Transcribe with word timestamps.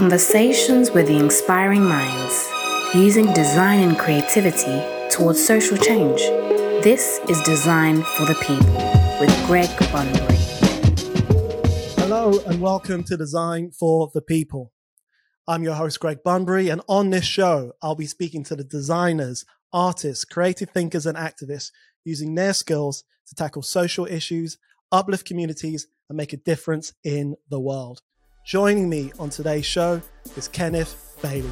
Conversations 0.00 0.90
with 0.92 1.08
the 1.08 1.18
inspiring 1.18 1.84
minds, 1.84 2.48
using 2.94 3.30
design 3.34 3.80
and 3.80 3.98
creativity 3.98 4.82
towards 5.10 5.44
social 5.44 5.76
change. 5.76 6.20
This 6.82 7.20
is 7.28 7.38
Design 7.42 8.02
for 8.02 8.24
the 8.24 8.34
People 8.36 8.72
with 9.20 9.46
Greg 9.46 9.68
Bunbury. 9.92 10.38
Hello, 11.98 12.40
and 12.46 12.62
welcome 12.62 13.04
to 13.04 13.16
Design 13.18 13.72
for 13.72 14.10
the 14.14 14.22
People. 14.22 14.72
I'm 15.46 15.62
your 15.62 15.74
host, 15.74 16.00
Greg 16.00 16.22
Bunbury, 16.24 16.70
and 16.70 16.80
on 16.88 17.10
this 17.10 17.26
show, 17.26 17.72
I'll 17.82 17.94
be 17.94 18.06
speaking 18.06 18.42
to 18.44 18.56
the 18.56 18.64
designers, 18.64 19.44
artists, 19.70 20.24
creative 20.24 20.70
thinkers, 20.70 21.04
and 21.04 21.18
activists 21.18 21.72
using 22.06 22.34
their 22.34 22.54
skills 22.54 23.04
to 23.28 23.34
tackle 23.34 23.60
social 23.60 24.06
issues, 24.06 24.56
uplift 24.90 25.26
communities, 25.26 25.88
and 26.08 26.16
make 26.16 26.32
a 26.32 26.38
difference 26.38 26.94
in 27.04 27.36
the 27.50 27.60
world. 27.60 28.00
Joining 28.44 28.88
me 28.88 29.12
on 29.18 29.28
today's 29.28 29.66
show 29.66 30.00
is 30.34 30.48
Kenneth 30.48 31.18
Bailey. 31.22 31.50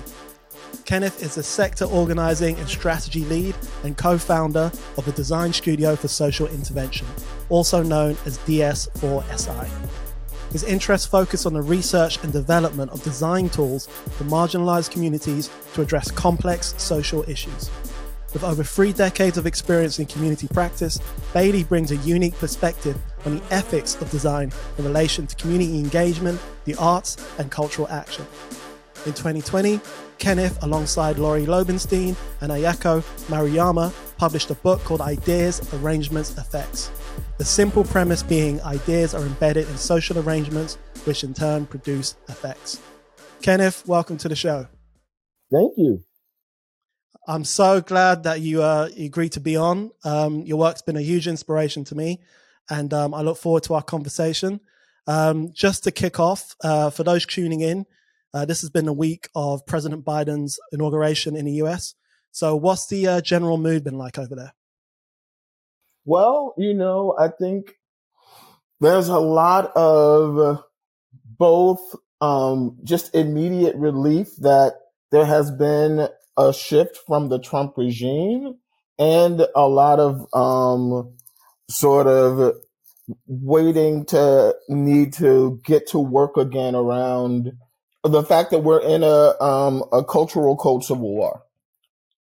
Kenneth 0.86 1.22
is 1.22 1.36
a 1.36 1.42
sector 1.42 1.84
organizing 1.84 2.56
and 2.56 2.66
strategy 2.66 3.24
lead 3.26 3.54
and 3.84 3.96
co 3.96 4.16
founder 4.16 4.72
of 4.96 5.04
the 5.04 5.12
Design 5.12 5.52
Studio 5.52 5.94
for 5.94 6.08
Social 6.08 6.46
Intervention, 6.48 7.06
also 7.50 7.82
known 7.82 8.16
as 8.24 8.38
DS4SI. 8.38 9.68
His 10.50 10.64
interests 10.64 11.06
focus 11.06 11.44
on 11.44 11.52
the 11.52 11.62
research 11.62 12.22
and 12.24 12.32
development 12.32 12.90
of 12.90 13.02
design 13.02 13.50
tools 13.50 13.86
for 13.86 14.24
marginalized 14.24 14.90
communities 14.90 15.50
to 15.74 15.82
address 15.82 16.10
complex 16.10 16.74
social 16.78 17.22
issues. 17.28 17.70
With 18.32 18.44
over 18.44 18.64
three 18.64 18.94
decades 18.94 19.36
of 19.36 19.46
experience 19.46 19.98
in 19.98 20.06
community 20.06 20.48
practice, 20.48 20.98
Bailey 21.34 21.64
brings 21.64 21.92
a 21.92 21.96
unique 21.96 22.36
perspective 22.38 22.96
on 23.24 23.36
the 23.38 23.42
ethics 23.50 23.94
of 24.00 24.10
design 24.10 24.52
in 24.78 24.84
relation 24.84 25.26
to 25.26 25.36
community 25.36 25.78
engagement, 25.78 26.40
the 26.64 26.74
arts, 26.76 27.16
and 27.38 27.50
cultural 27.50 27.88
action. 27.88 28.26
In 29.06 29.12
2020, 29.12 29.80
Kenneth, 30.18 30.62
alongside 30.62 31.18
Lori 31.18 31.46
Lobenstine 31.46 32.16
and 32.40 32.50
Ayako 32.50 33.02
Maruyama, 33.28 33.92
published 34.18 34.50
a 34.50 34.54
book 34.54 34.82
called 34.84 35.00
Ideas, 35.00 35.72
Arrangements, 35.74 36.36
Effects. 36.36 36.90
The 37.38 37.44
simple 37.44 37.84
premise 37.84 38.22
being 38.22 38.60
ideas 38.62 39.14
are 39.14 39.22
embedded 39.22 39.68
in 39.68 39.76
social 39.76 40.18
arrangements, 40.18 40.76
which 41.04 41.22
in 41.22 41.34
turn 41.34 41.66
produce 41.66 42.16
effects. 42.28 42.80
Kenneth, 43.42 43.86
welcome 43.86 44.16
to 44.18 44.28
the 44.28 44.34
show. 44.34 44.66
Thank 45.52 45.72
you. 45.76 46.02
I'm 47.28 47.44
so 47.44 47.80
glad 47.80 48.24
that 48.24 48.40
you, 48.40 48.62
uh, 48.62 48.88
agreed 48.98 49.32
to 49.32 49.40
be 49.40 49.56
on. 49.56 49.92
Um, 50.02 50.40
your 50.40 50.58
work's 50.58 50.82
been 50.82 50.96
a 50.96 51.02
huge 51.02 51.28
inspiration 51.28 51.84
to 51.84 51.94
me, 51.94 52.20
and 52.70 52.92
um, 52.92 53.14
I 53.14 53.22
look 53.22 53.38
forward 53.38 53.62
to 53.64 53.74
our 53.74 53.82
conversation. 53.82 54.60
Um, 55.06 55.52
just 55.54 55.84
to 55.84 55.90
kick 55.90 56.20
off, 56.20 56.54
uh, 56.62 56.90
for 56.90 57.02
those 57.02 57.24
tuning 57.24 57.60
in, 57.60 57.86
uh, 58.34 58.44
this 58.44 58.60
has 58.60 58.68
been 58.68 58.88
a 58.88 58.92
week 58.92 59.28
of 59.34 59.64
President 59.64 60.04
Biden's 60.04 60.60
inauguration 60.70 61.34
in 61.34 61.46
the 61.46 61.62
US. 61.62 61.94
So, 62.30 62.54
what's 62.56 62.86
the 62.88 63.06
uh, 63.06 63.20
general 63.22 63.56
mood 63.56 63.84
been 63.84 63.96
like 63.96 64.18
over 64.18 64.34
there? 64.34 64.52
Well, 66.04 66.54
you 66.58 66.74
know, 66.74 67.16
I 67.18 67.28
think 67.28 67.74
there's 68.80 69.08
a 69.08 69.18
lot 69.18 69.72
of 69.74 70.62
both 71.24 71.80
um, 72.20 72.78
just 72.84 73.14
immediate 73.14 73.76
relief 73.76 74.36
that 74.36 74.74
there 75.10 75.24
has 75.24 75.50
been 75.50 76.08
a 76.36 76.52
shift 76.52 76.98
from 77.06 77.28
the 77.28 77.38
Trump 77.38 77.76
regime 77.76 78.58
and 78.98 79.46
a 79.54 79.68
lot 79.68 80.00
of 80.00 80.26
um, 80.34 81.14
sort 81.70 82.06
of 82.06 82.56
waiting 83.26 84.04
to 84.06 84.54
need 84.68 85.12
to 85.14 85.60
get 85.64 85.86
to 85.88 85.98
work 85.98 86.36
again 86.36 86.74
around 86.74 87.52
the 88.04 88.22
fact 88.22 88.50
that 88.50 88.60
we're 88.60 88.80
in 88.80 89.02
a 89.02 89.42
um, 89.42 89.82
a 89.92 90.04
cultural 90.04 90.56
code 90.56 90.84
civil 90.84 91.14
war. 91.14 91.42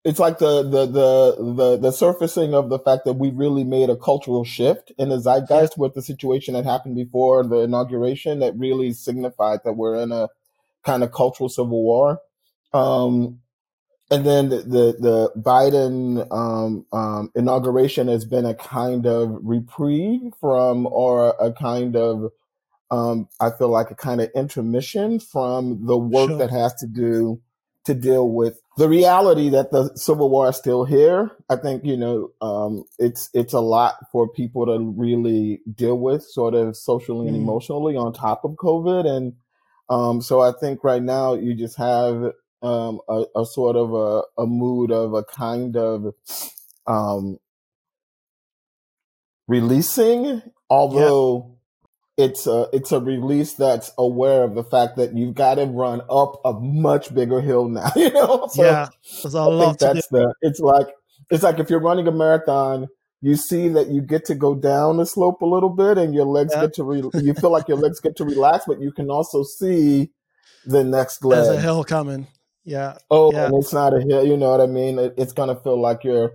It's 0.03 0.19
like 0.19 0.37
the, 0.37 0.61
the 0.61 0.85
the 0.85 1.53
the 1.53 1.77
the 1.77 1.91
surfacing 1.91 2.53
of 2.53 2.69
the 2.69 2.79
fact 2.79 3.05
that 3.05 3.13
we 3.13 3.31
really 3.31 3.63
made 3.63 3.89
a 3.89 3.97
cultural 3.97 4.43
shift 4.43 4.91
in 4.97 5.09
the 5.09 5.19
zeitgeist 5.19 5.77
with 5.77 5.95
the 5.95 6.01
situation 6.01 6.53
that 6.53 6.63
happened 6.63 6.95
before 6.95 7.43
the 7.43 7.61
inauguration 7.61 8.39
that 8.39 8.57
really 8.57 8.93
signified 8.93 9.59
that 9.65 9.73
we're 9.73 9.95
in 9.95 10.11
a 10.11 10.29
kind 10.83 11.03
of 11.03 11.11
cultural 11.11 11.49
civil 11.49 11.83
war. 11.83 12.19
Um, 12.71 13.39
and 14.11 14.25
then 14.25 14.49
the 14.49 14.57
the, 14.57 14.95
the 14.99 15.31
Biden 15.39 16.27
um, 16.31 16.85
um, 16.93 17.31
inauguration 17.35 18.07
has 18.07 18.25
been 18.25 18.45
a 18.45 18.53
kind 18.55 19.05
of 19.05 19.37
reprieve 19.43 20.33
from, 20.39 20.85
or 20.87 21.35
a 21.39 21.51
kind 21.53 21.95
of, 21.95 22.31
um, 22.91 23.27
I 23.39 23.49
feel 23.51 23.69
like 23.69 23.91
a 23.91 23.95
kind 23.95 24.21
of 24.21 24.29
intermission 24.35 25.19
from 25.19 25.85
the 25.87 25.97
work 25.97 26.29
Sure. 26.29 26.37
that 26.37 26.51
has 26.51 26.73
to 26.75 26.87
do 26.87 27.41
to 27.85 27.93
deal 27.93 28.27
with 28.29 28.59
the 28.77 28.89
reality 28.89 29.49
that 29.49 29.71
the 29.71 29.91
Civil 29.95 30.29
War 30.29 30.49
is 30.49 30.55
still 30.55 30.85
here. 30.85 31.31
I 31.49 31.55
think 31.55 31.85
you 31.85 31.97
know 31.97 32.31
um, 32.41 32.83
it's 32.99 33.29
it's 33.33 33.53
a 33.53 33.59
lot 33.59 33.95
for 34.11 34.27
people 34.27 34.65
to 34.65 34.79
really 34.97 35.61
deal 35.73 35.97
with, 35.99 36.23
sort 36.23 36.55
of 36.55 36.75
socially 36.75 37.27
and 37.27 37.37
Mm. 37.37 37.41
emotionally, 37.41 37.95
on 37.95 38.11
top 38.13 38.43
of 38.43 38.51
COVID, 38.53 39.05
and 39.05 39.33
um, 39.89 40.21
so 40.21 40.41
I 40.41 40.51
think 40.59 40.83
right 40.83 41.01
now 41.03 41.35
you 41.35 41.53
just 41.55 41.77
have 41.77 42.31
um, 42.65 42.99
a, 43.07 43.25
a 43.35 43.45
sort 43.45 43.75
of 43.75 43.93
a, 43.93 44.41
a 44.41 44.45
mood 44.47 44.91
of 44.91 45.13
a 45.13 45.23
kind 45.23 45.77
of 45.77 46.13
um, 46.87 47.37
releasing, 49.47 50.41
although 50.69 51.57
it's 52.17 52.47
a 52.47 52.67
it's 52.73 52.91
a 52.91 52.99
release 52.99 53.53
that's 53.53 53.91
aware 53.97 54.43
of 54.43 54.55
the 54.55 54.63
fact 54.63 54.95
that 54.97 55.15
you've 55.15 55.35
got 55.35 55.55
to 55.55 55.65
run 55.65 56.01
up 56.09 56.39
a 56.45 56.53
much 56.53 57.13
bigger 57.13 57.41
hill 57.41 57.67
now. 57.69 57.91
You 57.95 58.11
know, 58.11 58.47
so 58.51 58.63
yeah, 58.63 58.87
there's 59.21 59.35
a 59.35 59.39
I 59.39 59.45
lot 59.45 59.79
think 59.79 59.79
to 59.79 59.85
do. 59.87 59.93
that's 59.93 60.07
the. 60.09 60.33
It's 60.41 60.59
like 60.59 60.87
it's 61.29 61.43
like 61.43 61.59
if 61.59 61.69
you're 61.69 61.81
running 61.81 62.07
a 62.07 62.11
marathon. 62.11 62.87
You 63.21 63.35
see 63.37 63.69
that 63.69 63.87
you 63.87 64.01
get 64.01 64.25
to 64.25 64.35
go 64.35 64.53
down 64.53 64.97
the 64.97 65.05
slope 65.05 65.41
a 65.41 65.47
little 65.47 65.69
bit, 65.69 65.97
and 65.97 66.13
your 66.13 66.25
legs 66.25 66.51
Yeah. 66.53 66.61
get 66.61 66.73
to 66.75 66.83
re- 66.83 67.01
you 67.23 67.33
feel 67.33 67.49
like 67.49 67.67
your 67.67 67.77
legs 67.77 67.99
get 67.99 68.17
to 68.17 68.25
relax, 68.25 68.65
but 68.67 68.79
you 68.79 68.91
can 68.91 69.09
also 69.09 69.41
see 69.41 70.11
the 70.65 70.83
next 70.83 71.21
There's 71.21 71.47
a 71.47 71.59
hill 71.59 71.83
coming. 71.83 72.27
Yeah, 72.65 72.97
Oh, 73.11 73.31
yeah, 73.31 73.45
and 73.45 73.55
it's 73.55 73.71
not 73.71 73.93
a 73.93 74.01
hill. 74.01 74.25
You 74.25 74.35
know 74.35 74.49
what 74.49 74.61
I 74.61 74.65
mean? 74.65 74.99
It, 74.99 75.13
it's 75.17 75.33
gonna 75.33 75.55
feel 75.55 75.79
like 75.79 76.03
you're 76.03 76.31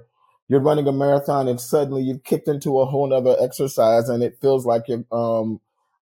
you're 0.48 0.60
running 0.60 0.86
a 0.86 0.92
marathon, 0.92 1.48
and 1.48 1.60
suddenly 1.60 2.02
you've 2.02 2.24
kicked 2.24 2.48
into 2.48 2.80
a 2.80 2.86
whole 2.86 3.08
nother 3.08 3.36
exercise, 3.40 4.08
and 4.08 4.22
it 4.22 4.38
feels 4.40 4.64
like 4.64 4.84
you're 4.88 5.04
um, 5.12 5.60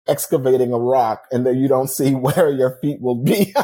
excavating 0.07 0.73
a 0.73 0.79
rock, 0.79 1.25
and 1.31 1.45
then 1.45 1.57
you 1.57 1.67
don't 1.67 1.89
see 1.89 2.13
where 2.16 2.50
your 2.50 2.78
feet 2.81 3.01
will 3.01 3.16
be. 3.16 3.53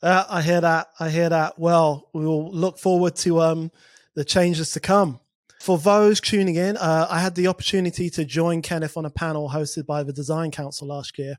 Uh, 0.00 0.24
I 0.28 0.42
hear 0.42 0.60
that. 0.60 0.88
I 1.00 1.10
hear 1.10 1.28
that. 1.28 1.58
Well, 1.58 2.08
we 2.12 2.24
will 2.24 2.52
look 2.52 2.78
forward 2.78 3.16
to 3.16 3.40
um, 3.40 3.72
the 4.14 4.24
changes 4.24 4.70
to 4.72 4.80
come. 4.80 5.20
For 5.60 5.76
those 5.76 6.20
tuning 6.20 6.54
in, 6.54 6.76
uh, 6.76 7.08
I 7.10 7.18
had 7.18 7.34
the 7.34 7.48
opportunity 7.48 8.08
to 8.10 8.24
join 8.24 8.62
Kenneth 8.62 8.96
on 8.96 9.04
a 9.04 9.10
panel 9.10 9.50
hosted 9.50 9.86
by 9.86 10.04
the 10.04 10.12
Design 10.12 10.52
Council 10.52 10.86
last 10.86 11.18
year. 11.18 11.38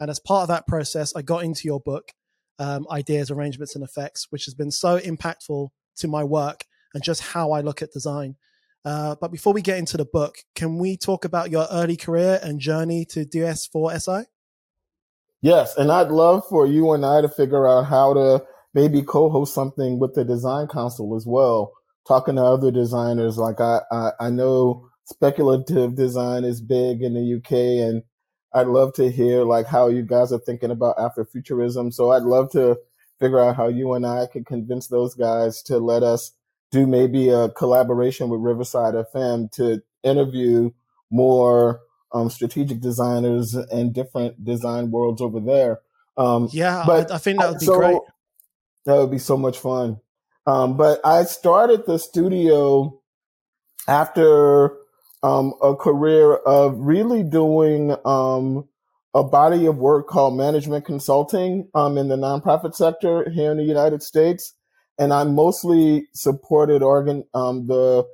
And 0.00 0.10
as 0.10 0.18
part 0.18 0.42
of 0.42 0.48
that 0.48 0.66
process, 0.66 1.14
I 1.14 1.22
got 1.22 1.44
into 1.44 1.68
your 1.68 1.80
book, 1.80 2.12
um, 2.58 2.86
Ideas, 2.90 3.30
Arrangements, 3.30 3.74
and 3.74 3.84
Effects, 3.84 4.26
which 4.30 4.46
has 4.46 4.54
been 4.54 4.70
so 4.70 4.98
impactful 4.98 5.68
to 5.98 6.08
my 6.08 6.24
work 6.24 6.64
and 6.94 7.04
just 7.04 7.20
how 7.20 7.52
I 7.52 7.60
look 7.60 7.82
at 7.82 7.92
design. 7.92 8.36
Uh, 8.84 9.14
but 9.20 9.30
before 9.30 9.52
we 9.52 9.60
get 9.60 9.78
into 9.78 9.98
the 9.98 10.06
book, 10.06 10.36
can 10.54 10.78
we 10.78 10.96
talk 10.96 11.24
about 11.24 11.50
your 11.50 11.66
early 11.70 11.96
career 11.96 12.40
and 12.42 12.60
journey 12.60 13.04
to 13.04 13.26
DS4SI? 13.26 14.24
Yes, 15.42 15.76
and 15.76 15.92
I'd 15.92 16.08
love 16.08 16.44
for 16.48 16.66
you 16.66 16.92
and 16.92 17.04
I 17.04 17.20
to 17.20 17.28
figure 17.28 17.66
out 17.66 17.84
how 17.84 18.14
to 18.14 18.44
maybe 18.74 19.02
co-host 19.02 19.54
something 19.54 19.98
with 19.98 20.14
the 20.14 20.24
design 20.24 20.66
council 20.66 21.14
as 21.16 21.26
well. 21.26 21.72
Talking 22.08 22.36
to 22.36 22.42
other 22.42 22.70
designers, 22.70 23.36
like 23.36 23.60
I, 23.60 23.80
I, 23.92 24.10
I 24.20 24.30
know 24.30 24.88
speculative 25.04 25.96
design 25.96 26.44
is 26.44 26.60
big 26.60 27.02
in 27.02 27.14
the 27.14 27.36
UK, 27.36 27.52
and 27.86 28.02
I'd 28.52 28.66
love 28.66 28.94
to 28.94 29.10
hear 29.10 29.44
like 29.44 29.66
how 29.66 29.88
you 29.88 30.02
guys 30.02 30.32
are 30.32 30.38
thinking 30.38 30.70
about 30.70 30.96
Afrofuturism. 30.96 31.92
So 31.92 32.10
I'd 32.10 32.22
love 32.22 32.50
to 32.52 32.78
figure 33.18 33.40
out 33.40 33.56
how 33.56 33.68
you 33.68 33.92
and 33.94 34.06
I 34.06 34.26
could 34.26 34.46
convince 34.46 34.88
those 34.88 35.14
guys 35.14 35.62
to 35.64 35.78
let 35.78 36.02
us 36.02 36.32
do 36.70 36.86
maybe 36.86 37.28
a 37.28 37.50
collaboration 37.50 38.28
with 38.28 38.40
Riverside 38.40 38.94
FM 38.94 39.50
to 39.52 39.82
interview 40.02 40.70
more 41.10 41.80
um, 42.12 42.30
strategic 42.30 42.80
designers 42.80 43.54
and 43.54 43.92
different 43.92 44.44
design 44.44 44.90
worlds 44.90 45.20
over 45.20 45.40
there. 45.40 45.80
Um, 46.16 46.48
Yeah, 46.52 46.84
but 46.86 47.10
I, 47.10 47.16
I 47.16 47.18
think 47.18 47.40
that 47.40 47.50
would 47.50 47.60
be 47.60 47.66
so 47.66 47.78
great. 47.78 47.98
that 48.86 48.96
would 48.96 49.10
be 49.10 49.18
so 49.18 49.36
much 49.36 49.58
fun. 49.58 50.00
Um, 50.46 50.76
but 50.76 51.00
I 51.04 51.24
started 51.24 51.86
the 51.86 51.98
studio 51.98 53.00
after 53.86 54.76
um, 55.22 55.54
a 55.62 55.74
career 55.74 56.36
of 56.36 56.76
really 56.78 57.22
doing 57.22 57.94
um, 58.04 58.68
a 59.14 59.24
body 59.24 59.66
of 59.66 59.76
work 59.76 60.08
called 60.08 60.36
management 60.36 60.84
consulting 60.84 61.68
um, 61.74 61.98
in 61.98 62.08
the 62.08 62.16
nonprofit 62.16 62.74
sector 62.74 63.28
here 63.30 63.50
in 63.50 63.58
the 63.58 63.64
United 63.64 64.02
States. 64.02 64.54
And 64.98 65.12
I 65.12 65.24
mostly 65.24 66.08
supported 66.12 66.82
organ 66.82 67.24
um, 67.34 67.66
the 67.66 68.06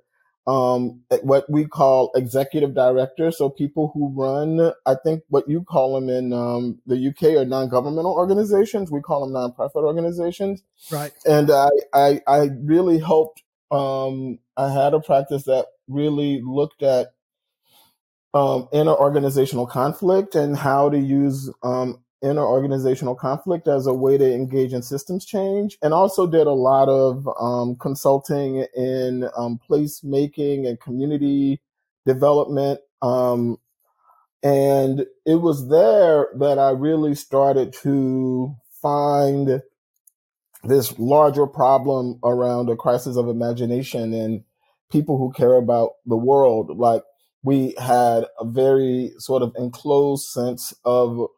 um, 0.46 1.00
what 1.22 1.50
we 1.50 1.66
call 1.66 2.12
executive 2.14 2.72
directors. 2.74 3.36
So 3.36 3.50
people 3.50 3.90
who 3.92 4.12
run, 4.14 4.72
I 4.86 4.94
think 5.02 5.24
what 5.28 5.48
you 5.48 5.64
call 5.64 5.94
them 5.94 6.08
in 6.08 6.32
um, 6.32 6.78
the 6.86 7.08
UK 7.08 7.36
are 7.36 7.44
non-governmental 7.44 8.12
organizations. 8.12 8.90
We 8.90 9.00
call 9.00 9.26
them 9.26 9.34
nonprofit 9.34 9.82
organizations. 9.82 10.62
Right. 10.90 11.12
And 11.24 11.50
I, 11.50 11.68
I, 11.92 12.20
I 12.28 12.50
really 12.62 13.00
hoped 13.00 13.42
um, 13.72 14.38
I 14.56 14.72
had 14.72 14.94
a 14.94 15.00
practice 15.00 15.42
that 15.44 15.66
really 15.88 16.40
looked 16.42 16.82
at 16.82 17.08
um, 18.34 18.68
interorganizational 18.72 19.68
conflict 19.68 20.34
and 20.34 20.56
how 20.56 20.90
to 20.90 20.98
use 20.98 21.50
um, 21.62 22.02
interorganizational 22.22 23.16
conflict 23.16 23.68
as 23.68 23.86
a 23.86 23.94
way 23.94 24.18
to 24.18 24.34
engage 24.34 24.72
in 24.72 24.82
systems 24.82 25.24
change, 25.24 25.78
and 25.82 25.94
also 25.94 26.26
did 26.26 26.46
a 26.46 26.52
lot 26.52 26.88
of 26.88 27.28
um, 27.40 27.76
consulting 27.76 28.66
in 28.76 29.28
um, 29.36 29.58
placemaking 29.68 30.66
and 30.66 30.80
community 30.80 31.60
development. 32.04 32.80
Um, 33.02 33.58
and 34.42 35.06
it 35.24 35.36
was 35.36 35.68
there 35.68 36.28
that 36.38 36.58
I 36.58 36.70
really 36.70 37.14
started 37.14 37.72
to 37.82 38.54
find 38.82 39.62
this 40.62 40.98
larger 40.98 41.46
problem 41.46 42.18
around 42.24 42.68
a 42.68 42.76
crisis 42.76 43.16
of 43.16 43.28
imagination 43.28 44.12
and 44.12 44.44
people 44.90 45.18
who 45.18 45.32
care 45.32 45.54
about 45.54 45.92
the 46.04 46.16
world. 46.16 46.76
Like 46.76 47.02
we 47.42 47.74
had 47.78 48.24
a 48.40 48.44
very 48.44 49.12
sort 49.18 49.42
of 49.42 49.54
enclosed 49.56 50.26
sense 50.26 50.74
of 50.84 51.28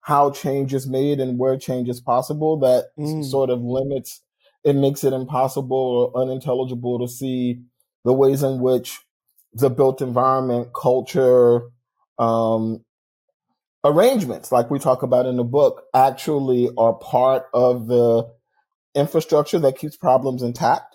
how 0.00 0.30
change 0.30 0.72
is 0.72 0.86
made 0.86 1.20
and 1.20 1.38
where 1.38 1.58
change 1.58 1.88
is 1.88 2.00
possible 2.00 2.58
that 2.58 2.86
mm. 2.98 3.22
sort 3.22 3.50
of 3.50 3.60
limits 3.60 4.22
it 4.64 4.74
makes 4.74 5.04
it 5.04 5.12
impossible 5.12 6.12
or 6.14 6.22
unintelligible 6.22 6.98
to 6.98 7.06
see 7.06 7.60
the 8.04 8.12
ways 8.12 8.42
in 8.42 8.60
which 8.60 9.00
the 9.52 9.68
built 9.68 10.00
environment 10.00 10.68
culture 10.74 11.60
um, 12.18 12.82
arrangements 13.84 14.50
like 14.50 14.70
we 14.70 14.78
talk 14.78 15.02
about 15.02 15.26
in 15.26 15.36
the 15.36 15.44
book 15.44 15.84
actually 15.94 16.70
are 16.78 16.94
part 16.94 17.44
of 17.52 17.86
the 17.86 18.26
infrastructure 18.94 19.58
that 19.58 19.76
keeps 19.76 19.96
problems 19.96 20.42
intact 20.42 20.87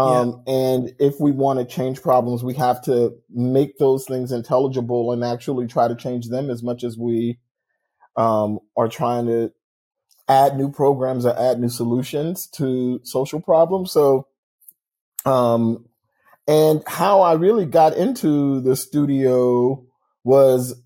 um, 0.00 0.42
yeah. 0.46 0.54
And 0.54 0.92
if 0.98 1.20
we 1.20 1.30
want 1.30 1.58
to 1.58 1.64
change 1.64 2.00
problems, 2.00 2.42
we 2.42 2.54
have 2.54 2.82
to 2.82 3.14
make 3.28 3.76
those 3.78 4.04
things 4.06 4.32
intelligible 4.32 5.12
and 5.12 5.24
actually 5.24 5.66
try 5.66 5.88
to 5.88 5.94
change 5.94 6.28
them 6.28 6.50
as 6.50 6.62
much 6.62 6.84
as 6.84 6.96
we 6.96 7.38
um, 8.16 8.60
are 8.76 8.88
trying 8.88 9.26
to 9.26 9.52
add 10.28 10.56
new 10.56 10.70
programs 10.70 11.26
or 11.26 11.38
add 11.38 11.58
new 11.58 11.68
solutions 11.68 12.46
to 12.54 13.00
social 13.04 13.40
problems. 13.40 13.92
So, 13.92 14.26
um, 15.24 15.86
and 16.46 16.82
how 16.86 17.20
I 17.20 17.34
really 17.34 17.66
got 17.66 17.96
into 17.96 18.60
the 18.60 18.76
studio 18.76 19.84
was 20.24 20.80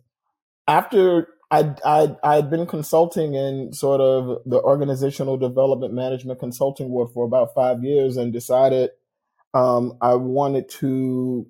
after 0.66 1.28
I 1.50 1.74
I 1.84 2.16
I'd 2.22 2.50
been 2.50 2.66
consulting 2.66 3.34
in 3.34 3.72
sort 3.72 4.00
of 4.00 4.42
the 4.44 4.60
organizational 4.60 5.36
development 5.36 5.94
management 5.94 6.40
consulting 6.40 6.90
world 6.90 7.12
for 7.14 7.24
about 7.24 7.54
five 7.54 7.84
years, 7.84 8.16
and 8.16 8.32
decided 8.32 8.90
um, 9.54 9.96
I 10.00 10.14
wanted 10.14 10.68
to 10.80 11.46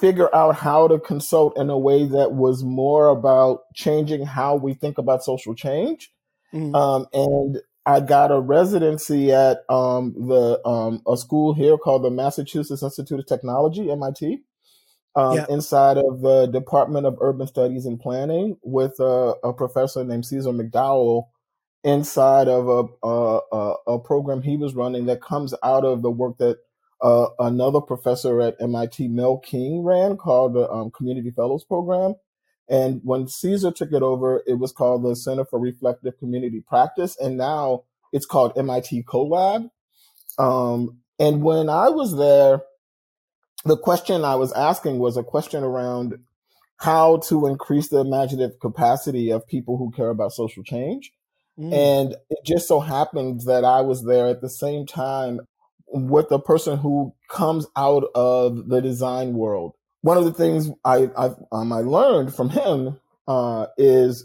figure 0.00 0.34
out 0.34 0.56
how 0.56 0.88
to 0.88 0.98
consult 0.98 1.56
in 1.56 1.70
a 1.70 1.78
way 1.78 2.04
that 2.04 2.32
was 2.32 2.64
more 2.64 3.08
about 3.08 3.60
changing 3.74 4.26
how 4.26 4.56
we 4.56 4.74
think 4.74 4.98
about 4.98 5.22
social 5.22 5.54
change. 5.54 6.12
Mm-hmm. 6.52 6.74
Um, 6.74 7.06
and 7.12 7.58
I 7.86 8.00
got 8.00 8.32
a 8.32 8.40
residency 8.40 9.32
at 9.32 9.58
um, 9.68 10.14
the 10.16 10.60
um, 10.66 11.02
a 11.06 11.16
school 11.16 11.54
here 11.54 11.78
called 11.78 12.02
the 12.02 12.10
Massachusetts 12.10 12.82
Institute 12.82 13.20
of 13.20 13.26
Technology 13.26 13.90
(MIT), 13.90 14.42
um, 15.14 15.38
inside 15.48 15.96
of 15.96 16.20
the 16.20 16.46
Department 16.46 17.06
of 17.06 17.16
Urban 17.20 17.46
Studies 17.46 17.86
and 17.86 18.00
Planning, 18.00 18.56
with 18.62 18.98
a, 18.98 19.34
a 19.44 19.52
professor 19.52 20.02
named 20.02 20.24
Ceasar 20.24 20.52
McDowell, 20.60 21.26
inside 21.84 22.48
of 22.48 22.68
a, 22.68 23.06
a, 23.06 23.74
a 23.86 23.98
program 24.00 24.42
he 24.42 24.56
was 24.56 24.74
running 24.74 25.06
that 25.06 25.22
comes 25.22 25.54
out 25.62 25.84
of 25.84 26.02
the 26.02 26.10
work 26.10 26.38
that 26.38 26.58
uh, 27.02 27.26
another 27.38 27.80
professor 27.80 28.40
at 28.40 28.56
MIT, 28.60 29.08
Mel 29.08 29.38
King, 29.38 29.82
ran 29.82 30.16
called 30.16 30.54
the 30.54 30.68
um, 30.70 30.90
Community 30.90 31.30
Fellows 31.30 31.64
Program. 31.64 32.14
And 32.68 33.00
when 33.04 33.26
Ceasar 33.26 33.74
took 33.74 33.92
it 33.92 34.02
over, 34.02 34.42
it 34.46 34.58
was 34.58 34.72
called 34.72 35.04
the 35.04 35.14
Center 35.14 35.44
for 35.44 35.60
Reflective 35.60 36.18
Community 36.18 36.62
Practice. 36.66 37.16
And 37.20 37.36
now 37.36 37.84
it's 38.12 38.26
called 38.26 38.56
MIT 38.56 39.04
CoLab. 39.04 39.70
Um, 40.38 40.98
and 41.18 41.42
when 41.42 41.68
I 41.68 41.88
was 41.88 42.16
there, 42.16 42.62
the 43.64 43.76
question 43.76 44.24
I 44.24 44.34
was 44.36 44.52
asking 44.52 44.98
was 44.98 45.16
a 45.16 45.22
question 45.22 45.62
around 45.62 46.18
how 46.78 47.18
to 47.28 47.46
increase 47.46 47.88
the 47.88 47.98
imaginative 48.00 48.60
capacity 48.60 49.30
of 49.30 49.46
people 49.46 49.78
who 49.78 49.90
care 49.90 50.10
about 50.10 50.32
social 50.32 50.62
change. 50.62 51.12
Mm. 51.58 51.72
And 51.72 52.16
it 52.28 52.38
just 52.44 52.68
so 52.68 52.80
happens 52.80 53.46
that 53.46 53.64
I 53.64 53.80
was 53.80 54.04
there 54.04 54.26
at 54.26 54.42
the 54.42 54.50
same 54.50 54.86
time 54.86 55.40
with 55.88 56.30
a 56.30 56.38
person 56.38 56.76
who 56.76 57.14
comes 57.28 57.66
out 57.76 58.04
of 58.14 58.68
the 58.68 58.80
design 58.80 59.34
world. 59.34 59.74
One 60.02 60.16
of 60.16 60.24
the 60.24 60.32
things 60.32 60.70
I 60.84 61.08
um, 61.52 61.72
I 61.72 61.80
learned 61.80 62.34
from 62.34 62.50
him 62.50 63.00
uh, 63.26 63.66
is 63.76 64.24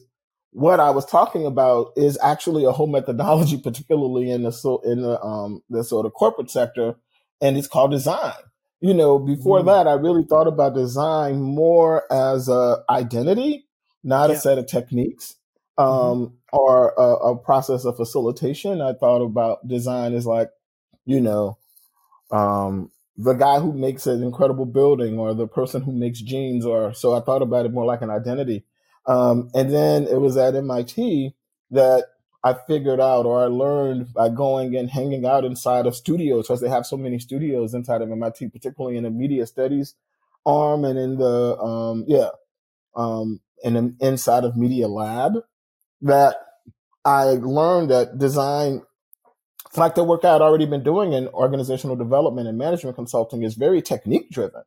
what 0.51 0.79
I 0.79 0.89
was 0.91 1.05
talking 1.05 1.45
about 1.45 1.93
is 1.95 2.17
actually 2.21 2.65
a 2.65 2.71
whole 2.71 2.87
methodology, 2.87 3.57
particularly 3.63 4.29
in 4.29 4.43
the 4.43 4.51
so 4.51 4.79
in 4.79 5.01
the 5.01 5.21
um 5.21 5.63
the 5.69 5.83
sort 5.83 6.05
of 6.05 6.13
corporate 6.13 6.51
sector, 6.51 6.95
and 7.41 7.57
it's 7.57 7.67
called 7.67 7.91
design. 7.91 8.33
You 8.79 8.93
know, 8.93 9.19
before 9.19 9.61
mm. 9.61 9.65
that, 9.65 9.87
I 9.87 9.93
really 9.93 10.23
thought 10.23 10.47
about 10.47 10.73
design 10.73 11.41
more 11.41 12.11
as 12.11 12.49
a 12.49 12.83
identity, 12.89 13.67
not 14.03 14.29
yeah. 14.29 14.35
a 14.35 14.39
set 14.39 14.57
of 14.57 14.65
techniques 14.67 15.35
mm-hmm. 15.79 16.11
um, 16.11 16.27
mm. 16.27 16.33
or 16.51 16.93
a, 16.97 17.31
a 17.31 17.37
process 17.37 17.85
of 17.85 17.97
facilitation. 17.97 18.81
I 18.81 18.93
thought 18.93 19.21
about 19.21 19.67
design 19.67 20.13
as 20.13 20.25
like 20.25 20.49
you 21.05 21.21
know, 21.21 21.57
um, 22.31 22.91
the 23.17 23.33
guy 23.33 23.59
who 23.59 23.73
makes 23.73 24.07
an 24.07 24.23
incredible 24.23 24.65
building 24.65 25.19
or 25.19 25.33
the 25.33 25.47
person 25.47 25.81
who 25.81 25.91
makes 25.91 26.21
jeans 26.21 26.65
or 26.65 26.93
so 26.93 27.13
I 27.13 27.19
thought 27.21 27.41
about 27.41 27.65
it 27.65 27.73
more 27.73 27.85
like 27.85 28.01
an 28.01 28.09
identity. 28.09 28.63
Um, 29.05 29.49
and 29.53 29.73
then 29.73 30.07
it 30.07 30.19
was 30.21 30.37
at 30.37 30.55
MIT 30.55 31.35
that 31.71 32.05
I 32.43 32.55
figured 32.67 32.99
out 32.99 33.25
or 33.25 33.43
I 33.43 33.47
learned 33.47 34.13
by 34.13 34.29
going 34.29 34.75
and 34.75 34.89
hanging 34.89 35.25
out 35.25 35.45
inside 35.45 35.85
of 35.85 35.95
studios 35.95 36.47
because 36.47 36.61
they 36.61 36.69
have 36.69 36.85
so 36.85 36.97
many 36.97 37.19
studios 37.19 37.73
inside 37.73 38.01
of 38.01 38.11
MIT, 38.11 38.49
particularly 38.49 38.97
in 38.97 39.03
the 39.03 39.11
media 39.11 39.45
studies 39.45 39.95
arm 40.45 40.85
and 40.85 40.97
in 40.97 41.17
the 41.17 41.57
um, 41.59 42.05
yeah 42.07 42.29
um, 42.95 43.39
and 43.63 43.95
inside 44.01 44.43
of 44.43 44.57
media 44.57 44.87
lab 44.87 45.33
that 46.01 46.35
I 47.05 47.25
learned 47.41 47.91
that 47.91 48.17
design 48.17 48.81
like 49.75 49.95
the 49.95 50.03
work 50.03 50.25
I 50.25 50.33
had 50.33 50.41
already 50.41 50.65
been 50.65 50.83
doing 50.83 51.13
in 51.13 51.27
organizational 51.29 51.95
development 51.95 52.47
and 52.47 52.57
management 52.57 52.95
consulting 52.95 53.43
is 53.43 53.55
very 53.55 53.81
technique 53.81 54.29
driven. 54.31 54.63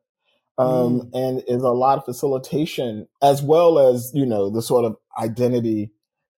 Um, 0.56 1.00
mm. 1.00 1.10
and 1.14 1.42
is 1.48 1.64
a 1.64 1.70
lot 1.70 1.98
of 1.98 2.04
facilitation 2.04 3.08
as 3.20 3.42
well 3.42 3.76
as, 3.76 4.12
you 4.14 4.24
know, 4.24 4.50
the 4.50 4.62
sort 4.62 4.84
of 4.84 4.96
identity 5.20 5.90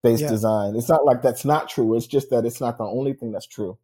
based 0.03 0.23
yeah. 0.23 0.31
design. 0.31 0.75
It's 0.75 0.89
not 0.89 1.05
like 1.05 1.21
that's 1.21 1.45
not 1.45 1.69
true. 1.69 1.95
It's 1.95 2.07
just 2.07 2.31
that 2.31 2.47
it's 2.47 2.61
not 2.61 2.79
the 2.79 2.85
only 2.85 3.13
thing 3.13 3.33
that's 3.33 3.47
true. 3.47 3.77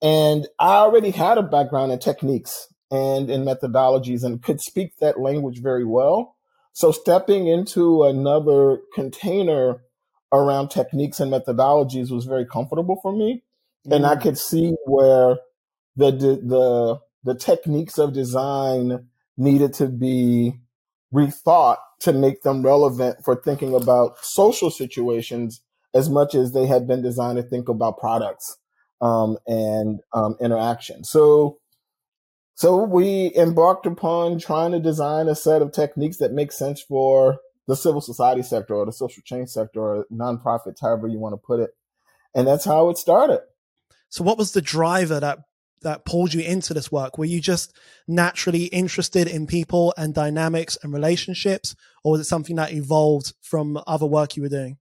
And 0.00 0.46
I 0.60 0.74
already 0.76 1.10
had 1.10 1.36
a 1.36 1.42
background 1.42 1.90
in 1.90 1.98
techniques 1.98 2.68
and 2.92 3.28
in 3.28 3.44
methodologies 3.44 4.22
and 4.22 4.42
could 4.42 4.60
speak 4.60 4.98
that 5.00 5.18
language 5.18 5.60
very 5.60 5.84
well. 5.84 6.36
So 6.74 6.92
stepping 6.92 7.48
into 7.48 8.04
another 8.04 8.78
container 8.94 9.82
around 10.32 10.68
techniques 10.68 11.18
and 11.18 11.32
methodologies 11.32 12.10
was 12.10 12.24
very 12.24 12.46
comfortable 12.46 12.98
for 13.02 13.12
me 13.12 13.42
and 13.90 14.06
I 14.06 14.16
could 14.16 14.38
see 14.38 14.74
where 14.86 15.36
the, 15.96 16.10
the 16.10 16.40
the 16.42 17.00
the 17.24 17.34
techniques 17.34 17.98
of 17.98 18.12
design 18.12 19.06
needed 19.36 19.72
to 19.74 19.86
be 19.86 20.54
rethought 21.14 21.76
to 22.00 22.12
make 22.12 22.42
them 22.42 22.62
relevant 22.62 23.24
for 23.24 23.36
thinking 23.36 23.74
about 23.74 24.16
social 24.22 24.70
situations 24.70 25.62
as 25.94 26.08
much 26.08 26.34
as 26.34 26.52
they 26.52 26.66
had 26.66 26.86
been 26.86 27.02
designed 27.02 27.36
to 27.36 27.42
think 27.42 27.68
about 27.68 27.98
products 27.98 28.56
um, 29.00 29.36
and 29.46 30.00
um, 30.14 30.36
interaction. 30.40 31.04
So, 31.04 31.58
so 32.54 32.82
we 32.82 33.32
embarked 33.36 33.86
upon 33.86 34.38
trying 34.38 34.72
to 34.72 34.80
design 34.80 35.28
a 35.28 35.34
set 35.34 35.62
of 35.62 35.72
techniques 35.72 36.16
that 36.18 36.32
make 36.32 36.50
sense 36.50 36.80
for 36.80 37.38
the 37.68 37.76
civil 37.76 38.00
society 38.00 38.42
sector 38.42 38.74
or 38.74 38.86
the 38.86 38.92
social 38.92 39.22
change 39.24 39.50
sector 39.50 39.80
or 39.80 40.06
nonprofits, 40.12 40.80
however 40.80 41.06
you 41.06 41.18
want 41.18 41.34
to 41.34 41.36
put 41.36 41.60
it. 41.60 41.70
And 42.34 42.46
that's 42.46 42.64
how 42.64 42.88
it 42.88 42.96
started. 42.96 43.40
So 44.12 44.22
what 44.22 44.36
was 44.36 44.52
the 44.52 44.60
driver 44.60 45.18
that 45.20 45.38
that 45.80 46.04
pulled 46.04 46.34
you 46.34 46.42
into 46.42 46.74
this 46.74 46.92
work? 46.92 47.16
Were 47.16 47.24
you 47.24 47.40
just 47.40 47.74
naturally 48.06 48.64
interested 48.66 49.26
in 49.26 49.46
people 49.46 49.94
and 49.96 50.14
dynamics 50.14 50.76
and 50.82 50.92
relationships, 50.92 51.74
or 52.04 52.12
was 52.12 52.20
it 52.20 52.24
something 52.24 52.56
that 52.56 52.72
evolved 52.72 53.32
from 53.40 53.82
other 53.86 54.04
work 54.04 54.36
you 54.36 54.42
were 54.42 54.50
doing? 54.50 54.76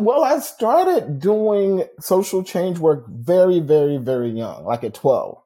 well, 0.00 0.22
I 0.22 0.38
started 0.40 1.18
doing 1.18 1.84
social 1.98 2.44
change 2.44 2.78
work 2.78 3.06
very, 3.08 3.60
very, 3.60 3.96
very 3.96 4.30
young, 4.30 4.64
like 4.66 4.84
at 4.84 4.92
12. 4.92 5.38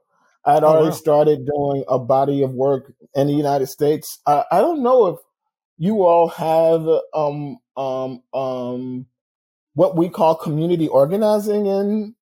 I'd 0.45 0.65
Oh, 0.65 0.73
already 0.73 0.91
wow. 0.91 0.97
started 0.97 1.47
doing 1.47 1.85
a 1.89 1.99
body 2.01 2.43
of 2.43 2.51
work 2.51 2.93
in 3.15 3.29
the 3.29 3.35
United 3.35 3.69
States. 3.69 4.19
I, 4.27 4.45
I 4.51 4.61
don't 4.61 4.83
know 4.83 5.07
if 5.07 5.21
you 5.79 6.03
all 6.05 6.29
have 6.29 6.89
um 7.15 7.59
um 7.77 8.23
um 8.35 9.07
what 9.77 9.95
we 9.95 10.09
call 10.09 10.35
community 10.35 10.89
organizing 10.89 11.67
in 11.67 12.16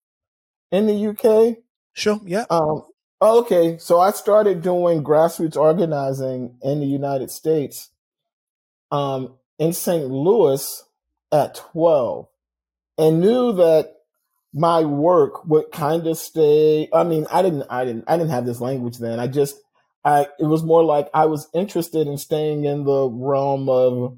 in 0.72 0.88
the 0.88 1.08
UK. 1.08 1.58
Sure. 1.94 2.20
Yeah. 2.24 2.46
Um, 2.50 2.84
okay, 3.22 3.78
so 3.78 4.00
I 4.00 4.12
started 4.12 4.62
doing 4.62 5.04
grassroots 5.04 5.58
organizing 5.58 6.58
in 6.62 6.80
the 6.80 6.88
United 6.88 7.32
States 7.32 7.90
um, 8.92 9.36
in 9.60 9.74
St. 9.74 10.08
Louis 10.08 10.84
at 11.32 11.56
12 11.56 12.28
and 12.98 13.22
knew 13.22 13.54
that 13.54 13.96
my 14.54 14.82
work 14.82 15.46
would 15.46 15.72
kind 15.72 16.06
of 16.08 16.18
stay 16.18 16.90
i 16.94 17.04
mean 17.04 17.26
i 17.32 17.42
didn't 17.42 17.64
i 17.70 17.86
didn't 17.86 18.04
i 18.08 18.18
didn't 18.18 18.32
have 18.32 18.46
this 18.46 18.60
language 18.60 18.98
then 18.98 19.20
i 19.20 19.28
just 19.28 19.56
i 20.04 20.28
it 20.40 20.46
was 20.46 20.64
more 20.64 20.84
like 20.84 21.10
i 21.14 21.26
was 21.26 21.48
interested 21.54 22.06
in 22.08 22.18
staying 22.18 22.66
in 22.66 22.84
the 22.84 23.10
realm 23.10 23.70
of 23.70 24.18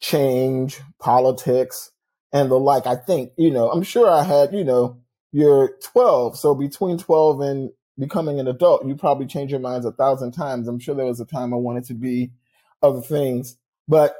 change 0.00 0.80
politics 1.00 1.90
and 2.32 2.50
the 2.50 2.58
like 2.58 2.86
i 2.86 2.94
think 2.94 3.32
you 3.38 3.50
know 3.50 3.70
i'm 3.70 3.82
sure 3.82 4.10
i 4.10 4.22
had 4.22 4.52
you 4.52 4.64
know 4.64 4.98
you're 5.34 5.76
12 5.92 6.38
so 6.38 6.54
between 6.54 6.98
12 6.98 7.40
and 7.42 7.70
becoming 7.98 8.40
an 8.40 8.48
adult 8.48 8.86
you 8.86 8.96
probably 8.96 9.26
change 9.26 9.50
your 9.50 9.60
minds 9.60 9.86
a 9.86 9.92
thousand 9.92 10.32
times 10.32 10.68
i'm 10.68 10.80
sure 10.80 10.94
there 10.94 11.04
was 11.06 11.20
a 11.20 11.26
time 11.26 11.52
i 11.54 11.56
wanted 11.56 11.84
to 11.84 11.94
be 11.94 12.30
other 12.82 13.02
things 13.02 13.56
but 13.88 14.16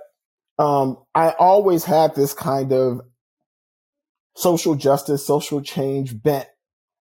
um 0.59 0.99
i 1.15 1.31
always 1.39 1.85
had 1.85 2.15
this 2.15 2.35
kind 2.35 2.73
of 2.73 3.01
social 4.37 4.75
justice, 4.75 5.27
social 5.27 5.63
change 5.63 6.21
bent 6.23 6.49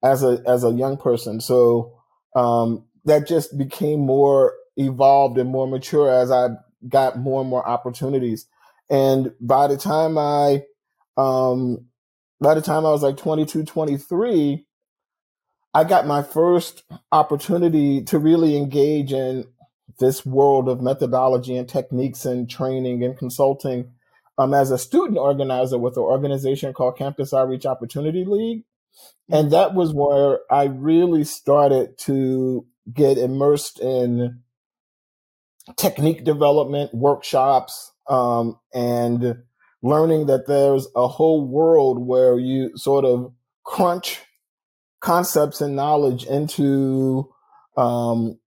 as 0.04 0.24
a 0.24 0.42
as 0.48 0.64
a 0.64 0.72
young 0.72 0.98
person. 0.98 1.42
So 1.42 2.00
um, 2.36 2.86
that 3.06 3.28
just 3.28 3.58
became 3.58 4.00
more 4.00 4.54
evolved 4.78 5.38
and 5.38 5.50
more 5.50 5.68
mature 5.68 6.10
as 6.10 6.32
I 6.32 6.50
got 6.88 7.18
more 7.18 7.42
and 7.42 7.50
more 7.50 7.68
opportunities. 7.68 8.48
And 8.90 9.34
by 9.42 9.68
the 9.68 9.78
time 9.78 10.18
I 10.18 10.64
um, 11.18 11.87
by 12.40 12.54
the 12.54 12.62
time 12.62 12.86
I 12.86 12.90
was 12.92 13.04
like 13.04 13.18
22, 13.18 13.64
23, 13.64 14.66
I 15.74 15.84
got 15.84 16.08
my 16.08 16.24
first 16.24 16.84
opportunity 17.12 18.04
to 18.04 18.20
really 18.20 18.56
engage 18.58 19.12
in 19.14 19.46
this 20.00 20.26
world 20.26 20.70
of 20.70 20.82
methodology 20.82 21.56
and 21.56 21.68
techniques 21.68 22.26
and 22.26 22.50
training 22.50 23.04
and 23.04 23.18
consulting 23.18 23.92
um, 24.38 24.54
as 24.54 24.72
a 24.72 24.78
student 24.78 25.18
organizer 25.18 25.78
with 25.78 25.98
an 25.98 26.04
organization 26.04 26.74
called 26.74 26.98
Campus 26.98 27.34
Outreach 27.34 27.66
Opportunity 27.66 28.24
League. 28.26 28.64
And 29.30 29.52
that 29.52 29.74
was 29.74 29.94
where 29.94 30.40
I 30.50 30.66
really 30.66 31.24
started 31.24 31.98
to 32.00 32.66
get 32.94 33.18
immersed 33.18 33.80
in 33.80 34.42
technique 35.76 36.24
development 36.24 36.94
workshops 36.94 37.92
um, 38.10 38.58
and 38.74 39.44
learning 39.82 40.26
that 40.28 40.48
there's 40.48 40.88
a 40.96 41.08
whole 41.08 41.48
world 41.48 42.06
where 42.06 42.38
you 42.38 42.72
sort 42.76 43.06
of 43.06 43.34
crunch 43.64 44.22
concepts 45.00 45.62
and 45.62 45.76
knowledge 45.76 46.26
into 46.26 47.30
um, 47.76 48.40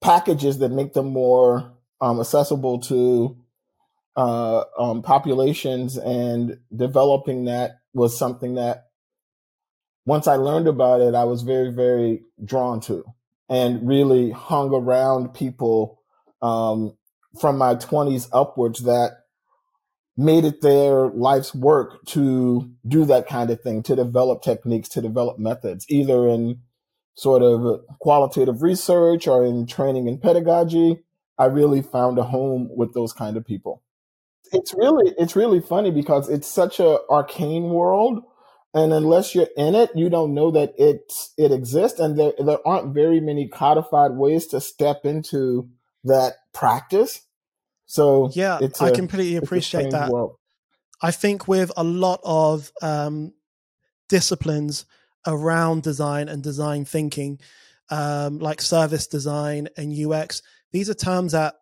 packages 0.00 0.58
that 0.58 0.70
make 0.70 0.92
them 0.92 1.06
more 1.06 1.72
um, 2.00 2.20
accessible 2.20 2.80
to 2.80 3.36
uh, 4.16 4.64
um, 4.78 5.02
populations 5.02 5.96
and 5.96 6.58
developing 6.74 7.46
that 7.46 7.80
was 7.92 8.18
something 8.18 8.54
that 8.54 8.86
once 10.06 10.26
I 10.26 10.36
learned 10.36 10.66
about 10.66 11.00
it, 11.00 11.14
I 11.14 11.24
was 11.24 11.42
very, 11.42 11.70
very 11.70 12.22
drawn 12.44 12.80
to 12.82 13.04
and 13.48 13.86
really 13.86 14.30
hung 14.30 14.72
around 14.72 15.34
people 15.34 16.00
um, 16.40 16.96
from 17.40 17.58
my 17.58 17.74
20s 17.74 18.28
upwards 18.32 18.84
that 18.84 19.19
made 20.20 20.44
it 20.44 20.60
their 20.60 21.08
life's 21.08 21.54
work 21.54 22.04
to 22.06 22.70
do 22.86 23.04
that 23.06 23.26
kind 23.26 23.50
of 23.50 23.60
thing, 23.60 23.82
to 23.84 23.96
develop 23.96 24.42
techniques, 24.42 24.88
to 24.90 25.00
develop 25.00 25.38
methods, 25.38 25.86
either 25.88 26.28
in 26.28 26.60
sort 27.14 27.42
of 27.42 27.80
qualitative 28.00 28.62
research 28.62 29.26
or 29.26 29.44
in 29.44 29.66
training 29.66 30.08
and 30.08 30.20
pedagogy. 30.20 31.00
I 31.38 31.46
really 31.46 31.82
found 31.82 32.18
a 32.18 32.24
home 32.24 32.68
with 32.76 32.92
those 32.94 33.12
kind 33.12 33.36
of 33.36 33.46
people 33.46 33.82
it's 34.52 34.74
really 34.74 35.14
it's 35.18 35.36
really 35.36 35.60
funny 35.60 35.90
because 35.90 36.28
it's 36.28 36.48
such 36.48 36.80
a 36.80 36.98
arcane 37.08 37.70
world 37.70 38.22
and 38.74 38.92
unless 38.92 39.34
you're 39.34 39.48
in 39.56 39.74
it 39.74 39.90
you 39.94 40.08
don't 40.08 40.34
know 40.34 40.50
that 40.50 40.72
it's 40.76 41.32
it 41.36 41.52
exists 41.52 42.00
and 42.00 42.18
there, 42.18 42.32
there 42.38 42.66
aren't 42.66 42.94
very 42.94 43.20
many 43.20 43.48
codified 43.48 44.12
ways 44.12 44.46
to 44.46 44.60
step 44.60 45.04
into 45.04 45.68
that 46.04 46.34
practice 46.52 47.22
so 47.90 48.30
Yeah, 48.32 48.58
it's 48.62 48.80
I 48.80 48.88
a 48.88 48.92
completely 48.92 49.36
appreciate 49.36 49.90
that. 49.90 50.10
world 50.10 50.36
I 51.02 51.10
think 51.10 51.48
with 51.48 51.72
a 51.76 51.84
lot 51.84 52.20
of 52.24 52.70
um, 52.82 53.32
disciplines 54.08 54.84
around 55.26 55.82
design 55.82 56.28
and 56.28 56.42
design 56.42 56.84
thinking, 56.84 57.40
um, 57.90 58.38
like 58.38 58.60
service 58.60 59.06
design 59.06 59.68
and 59.76 59.92
UX, 59.92 60.42
these 60.72 60.90
are 60.90 60.94
terms 60.94 61.32
that 61.32 61.54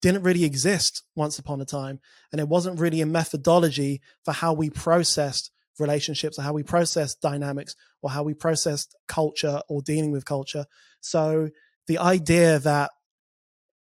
didn't 0.00 0.24
really 0.24 0.44
exist 0.44 1.04
once 1.14 1.38
upon 1.38 1.60
a 1.60 1.64
time. 1.64 2.00
And 2.32 2.40
it 2.40 2.48
wasn't 2.48 2.80
really 2.80 3.00
a 3.00 3.06
methodology 3.06 4.00
for 4.24 4.32
how 4.32 4.52
we 4.52 4.68
processed 4.68 5.52
relationships 5.78 6.38
or 6.38 6.42
how 6.42 6.52
we 6.52 6.64
processed 6.64 7.22
dynamics 7.22 7.76
or 8.02 8.10
how 8.10 8.24
we 8.24 8.34
processed 8.34 8.96
culture 9.06 9.60
or 9.68 9.80
dealing 9.80 10.10
with 10.10 10.24
culture. 10.24 10.66
So 11.00 11.50
the 11.86 11.98
idea 11.98 12.58
that, 12.58 12.90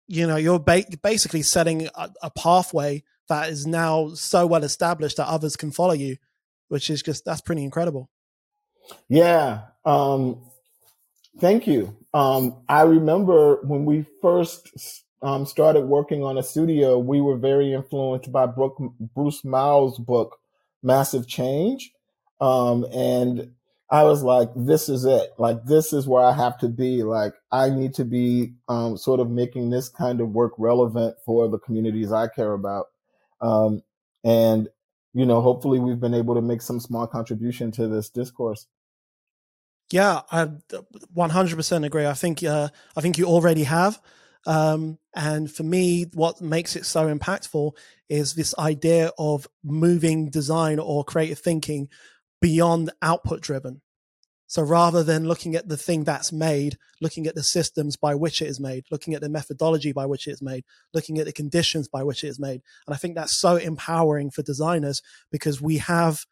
you 0.09 0.27
know, 0.27 0.37
you're 0.37 0.59
ba- 0.59 0.85
basically 1.03 1.43
setting 1.43 1.89
a, 1.95 2.11
a 2.23 2.31
pathway 2.31 3.05
that 3.29 3.51
is 3.51 3.67
now 3.67 4.09
so 4.15 4.47
well 4.47 4.65
established 4.65 5.19
that 5.19 5.29
others 5.29 5.55
can 5.55 5.71
follow 5.71 5.93
you, 5.93 6.17
which 6.69 6.91
is 6.91 7.03
just, 7.03 7.25
that's 7.25 7.43
pretty 7.43 7.63
incredible. 7.63 8.11
yeah 9.09 9.61
um 9.85 10.41
thank 11.41 11.67
you 11.67 11.95
um 12.15 12.57
i 12.69 12.83
remember 12.83 13.61
when 13.63 13.85
we 13.85 14.05
first 14.23 14.71
um, 15.21 15.45
started 15.45 15.83
working 15.83 16.23
on 16.23 16.39
a 16.39 16.43
studio 16.43 16.99
we 16.99 17.21
were 17.21 17.37
very 17.37 17.75
influenced 17.75 18.33
by 18.33 18.47
Brooke, 18.47 18.79
bruce 19.15 19.45
Mau's 19.45 19.99
book 19.99 20.39
massive 20.83 21.27
change 21.27 21.91
um 22.41 22.85
and 22.93 23.53
i 23.91 24.03
was 24.03 24.23
like 24.23 24.51
this 24.55 24.89
is 24.89 25.05
it 25.05 25.31
like 25.39 25.65
this 25.65 25.93
is 25.93 26.07
where 26.07 26.23
i 26.23 26.33
have 26.33 26.59
to 26.59 26.69
be 26.69 27.03
like 27.03 27.35
i 27.53 27.71
need 27.71 27.95
to 27.95 28.05
be 28.05 28.53
um 28.69 28.97
sort 28.97 29.21
of 29.21 29.31
making 29.31 29.71
this 29.71 29.89
kind 29.89 30.21
of 30.21 30.31
work 30.31 30.53
relevant 30.59 31.17
for 31.25 31.49
the 31.49 31.59
communities 31.59 32.13
i 32.13 32.27
care 32.29 32.53
about 32.53 32.87
um 33.41 33.83
and 34.25 34.69
you 35.15 35.25
know 35.25 35.41
hopefully 35.41 35.79
we've 35.79 36.01
been 36.01 36.15
able 36.15 36.35
to 36.35 36.43
make 36.43 36.63
some 36.63 36.81
small 36.81 37.07
contribution 37.07 37.71
to 37.71 37.89
this 37.89 38.11
discourse 38.11 38.67
Yeah, 39.91 40.21
I 40.31 40.51
100% 41.17 41.87
agree. 41.87 42.07
I 42.07 42.13
think 42.13 42.45
uh, 42.45 42.69
I 42.95 43.01
think 43.01 43.17
you 43.17 43.27
already 43.27 43.65
have. 43.65 44.01
Um, 44.47 44.99
and 45.15 45.51
for 45.51 45.63
me, 45.63 46.07
what 46.15 46.41
makes 46.41 46.77
it 46.77 46.87
so 46.87 47.15
impactful 47.15 47.73
is 48.09 48.35
this 48.35 48.55
idea 48.59 49.11
of 49.19 49.49
moving 49.65 50.31
design 50.31 50.79
or 50.79 51.05
creative 51.05 51.39
thinking 51.39 51.89
beyond 52.41 52.91
output 53.03 53.41
driven. 53.41 53.83
So 54.49 54.63
rather 54.63 55.03
than 55.03 55.29
looking 55.29 55.55
at 55.55 55.69
the 55.69 55.77
thing 55.77 56.05
that's 56.05 56.33
made, 56.33 56.79
looking 57.03 57.27
at 57.27 57.35
the 57.35 57.43
systems 57.43 57.97
by 57.97 58.15
which 58.15 58.41
it 58.41 58.47
is 58.47 58.59
made, 58.59 58.85
looking 58.91 59.13
at 59.13 59.21
the 59.21 59.29
methodology 59.29 59.93
by 59.93 60.07
which 60.07 60.27
it 60.27 60.31
is 60.31 60.43
made, 60.43 60.65
looking 60.95 61.19
at 61.19 61.27
the 61.27 61.33
conditions 61.33 61.87
by 61.87 62.03
which 62.03 62.25
it 62.25 62.29
is 62.29 62.41
made. 62.41 62.63
And 62.87 62.95
I 62.95 62.97
think 62.97 63.15
that's 63.15 63.39
so 63.39 63.57
empowering 63.57 64.31
for 64.31 64.43
designers 64.43 65.03
because 65.31 65.61
we 65.61 65.77
have, 65.79 66.25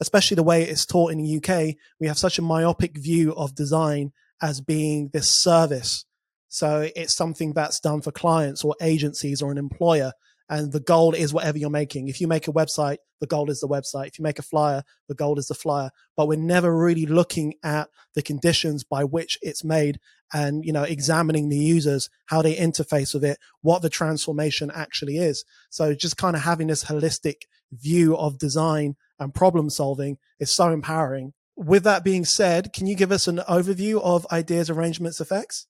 especially 0.00 0.36
the 0.36 0.44
way 0.44 0.62
it's 0.62 0.86
taught 0.86 1.10
in 1.10 1.18
the 1.20 1.36
UK, 1.38 1.74
we 1.98 2.06
have 2.06 2.16
such 2.16 2.38
a 2.38 2.42
myopic 2.42 2.96
view 2.96 3.34
of 3.34 3.56
design 3.56 4.12
as 4.40 4.60
being 4.60 5.10
this 5.12 5.42
service. 5.42 6.04
So 6.48 6.88
it's 6.94 7.16
something 7.16 7.54
that's 7.54 7.80
done 7.80 8.02
for 8.02 8.12
clients 8.12 8.62
or 8.62 8.76
agencies 8.80 9.42
or 9.42 9.50
an 9.50 9.58
employer. 9.58 10.12
And 10.48 10.72
the 10.72 10.80
goal 10.80 11.14
is 11.14 11.32
whatever 11.32 11.56
you're 11.56 11.70
making. 11.70 12.08
If 12.08 12.20
you 12.20 12.28
make 12.28 12.48
a 12.48 12.52
website, 12.52 12.98
the 13.20 13.26
goal 13.26 13.50
is 13.50 13.60
the 13.60 13.68
website. 13.68 14.08
If 14.08 14.18
you 14.18 14.22
make 14.22 14.38
a 14.38 14.42
flyer, 14.42 14.82
the 15.08 15.14
goal 15.14 15.38
is 15.38 15.46
the 15.46 15.54
flyer. 15.54 15.90
But 16.16 16.28
we're 16.28 16.38
never 16.38 16.76
really 16.76 17.06
looking 17.06 17.54
at 17.62 17.88
the 18.14 18.22
conditions 18.22 18.84
by 18.84 19.04
which 19.04 19.38
it's 19.40 19.64
made 19.64 19.98
and, 20.32 20.64
you 20.64 20.72
know, 20.72 20.82
examining 20.82 21.48
the 21.48 21.56
users, 21.56 22.10
how 22.26 22.42
they 22.42 22.54
interface 22.54 23.14
with 23.14 23.24
it, 23.24 23.38
what 23.62 23.82
the 23.82 23.88
transformation 23.88 24.70
actually 24.74 25.16
is. 25.16 25.44
So 25.70 25.94
just 25.94 26.16
kind 26.18 26.36
of 26.36 26.42
having 26.42 26.66
this 26.66 26.84
holistic 26.84 27.42
view 27.72 28.16
of 28.16 28.38
design 28.38 28.96
and 29.18 29.34
problem 29.34 29.70
solving 29.70 30.18
is 30.38 30.50
so 30.50 30.70
empowering. 30.70 31.32
With 31.56 31.84
that 31.84 32.04
being 32.04 32.24
said, 32.24 32.72
can 32.72 32.86
you 32.86 32.96
give 32.96 33.12
us 33.12 33.28
an 33.28 33.38
overview 33.48 34.02
of 34.02 34.26
ideas, 34.32 34.68
arrangements, 34.68 35.20
effects? 35.20 35.66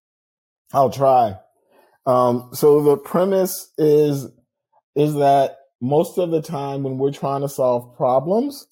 I'll 0.73 0.90
try. 0.90 1.37
Um, 2.07 2.50
so 2.52 2.83
the 2.83 2.97
premise 2.97 3.71
is 3.78 4.26
is 4.95 5.15
that 5.15 5.59
most 5.81 6.19
of 6.19 6.31
the 6.31 6.43
time 6.43 6.83
when 6.83 6.99
we're 6.99 7.13
trying 7.13 7.43
to 7.43 7.49
solve 7.49 7.97
problems, 7.97 8.67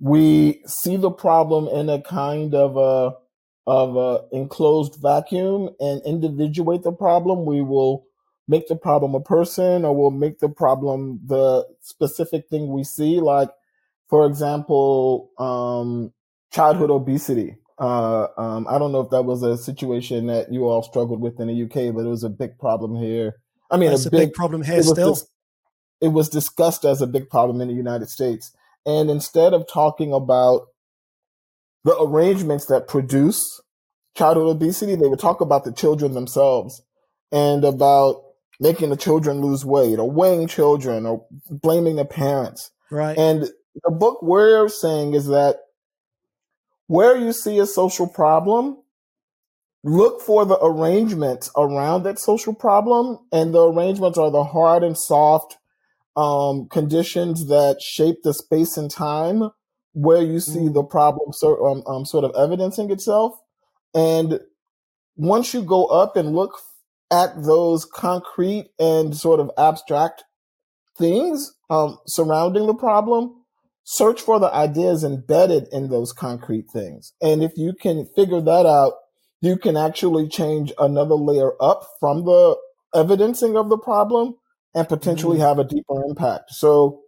we 0.00 0.62
see 0.66 0.96
the 0.96 1.10
problem 1.10 1.68
in 1.68 1.88
a 1.88 2.00
kind 2.00 2.54
of 2.54 2.76
a 2.76 3.16
of 3.66 3.96
an 3.96 4.28
enclosed 4.32 4.96
vacuum 5.00 5.68
and 5.78 6.00
individuate 6.06 6.82
the 6.82 6.92
problem. 6.92 7.44
We 7.44 7.60
will 7.60 8.06
make 8.48 8.66
the 8.66 8.76
problem 8.76 9.14
a 9.14 9.20
person 9.20 9.84
or 9.84 9.94
we'll 9.94 10.10
make 10.10 10.38
the 10.38 10.48
problem 10.48 11.20
the 11.26 11.66
specific 11.82 12.48
thing 12.48 12.72
we 12.72 12.82
see. 12.82 13.20
Like, 13.20 13.50
for 14.08 14.24
example, 14.24 15.30
um, 15.38 16.14
childhood 16.50 16.90
obesity. 16.90 17.56
Uh, 17.78 18.28
um, 18.38 18.66
I 18.68 18.78
don't 18.78 18.90
know 18.90 19.00
if 19.00 19.10
that 19.10 19.22
was 19.22 19.42
a 19.42 19.58
situation 19.58 20.26
that 20.28 20.50
you 20.50 20.66
all 20.66 20.82
struggled 20.82 21.20
with 21.20 21.38
in 21.38 21.48
the 21.48 21.62
UK, 21.64 21.94
but 21.94 22.06
it 22.06 22.08
was 22.08 22.24
a 22.24 22.30
big 22.30 22.58
problem 22.58 22.96
here. 22.96 23.34
I 23.70 23.76
mean, 23.76 23.92
it's 23.92 24.06
a, 24.06 24.10
big, 24.10 24.28
big, 24.28 24.32
problem 24.32 24.62
here 24.62 24.82
still. 24.82 25.12
Dis- 25.12 25.26
it 26.00 26.08
was 26.08 26.28
discussed 26.28 26.84
as 26.84 27.02
a 27.02 27.06
big 27.06 27.28
problem 27.28 27.60
in 27.60 27.68
the 27.68 27.74
United 27.74 28.08
States. 28.08 28.52
And 28.86 29.10
instead 29.10 29.52
of 29.52 29.66
talking 29.72 30.12
about 30.12 30.68
the 31.84 31.98
arrangements 32.00 32.66
that 32.66 32.88
produce 32.88 33.42
childhood 34.16 34.56
obesity, 34.56 34.94
they 34.94 35.08
would 35.08 35.18
talk 35.18 35.40
about 35.40 35.64
the 35.64 35.72
children 35.72 36.14
themselves 36.14 36.82
and 37.32 37.64
about 37.64 38.22
making 38.60 38.90
the 38.90 38.96
children 38.96 39.40
lose 39.40 39.64
weight 39.64 39.98
or 39.98 40.10
weighing 40.10 40.48
children 40.48 41.06
or 41.06 41.24
blaming 41.50 41.96
the 41.96 42.04
parents. 42.04 42.70
Right. 42.90 43.16
And 43.16 43.48
the 43.84 43.90
book 43.90 44.22
we're 44.22 44.68
saying 44.68 45.14
is 45.14 45.26
that 45.26 45.56
where 46.86 47.16
you 47.16 47.32
see 47.32 47.58
a 47.58 47.66
social 47.66 48.08
problem, 48.08 48.78
look 49.84 50.20
for 50.20 50.44
the 50.44 50.58
arrangements 50.62 51.50
around 51.56 52.02
that 52.02 52.18
social 52.18 52.54
problem. 52.54 53.18
And 53.30 53.54
the 53.54 53.68
arrangements 53.68 54.18
are 54.18 54.30
the 54.30 54.44
hard 54.44 54.82
and 54.82 54.96
soft 54.98 55.58
um, 56.18 56.66
conditions 56.68 57.46
that 57.46 57.80
shape 57.80 58.16
the 58.24 58.34
space 58.34 58.76
and 58.76 58.90
time 58.90 59.50
where 59.92 60.20
you 60.20 60.40
see 60.40 60.66
mm. 60.66 60.74
the 60.74 60.82
problem 60.82 61.32
so, 61.32 61.64
um, 61.64 61.82
um, 61.86 62.04
sort 62.04 62.24
of 62.24 62.32
evidencing 62.36 62.90
itself. 62.90 63.38
And 63.94 64.40
once 65.14 65.54
you 65.54 65.62
go 65.62 65.86
up 65.86 66.16
and 66.16 66.34
look 66.34 66.58
at 67.12 67.44
those 67.44 67.84
concrete 67.84 68.70
and 68.80 69.16
sort 69.16 69.38
of 69.38 69.50
abstract 69.56 70.24
things 70.98 71.54
um, 71.70 71.98
surrounding 72.08 72.66
the 72.66 72.74
problem, 72.74 73.44
search 73.84 74.20
for 74.20 74.40
the 74.40 74.52
ideas 74.52 75.04
embedded 75.04 75.68
in 75.70 75.88
those 75.88 76.12
concrete 76.12 76.68
things. 76.68 77.12
And 77.22 77.44
if 77.44 77.52
you 77.56 77.72
can 77.72 78.06
figure 78.16 78.40
that 78.40 78.66
out, 78.66 78.94
you 79.40 79.56
can 79.56 79.76
actually 79.76 80.28
change 80.28 80.72
another 80.78 81.14
layer 81.14 81.52
up 81.62 81.86
from 82.00 82.24
the 82.24 82.56
evidencing 82.92 83.56
of 83.56 83.68
the 83.68 83.78
problem 83.78 84.34
and 84.74 84.88
potentially 84.88 85.38
mm-hmm. 85.38 85.46
have 85.46 85.58
a 85.58 85.64
deeper 85.64 86.02
impact. 86.08 86.52
So 86.52 87.02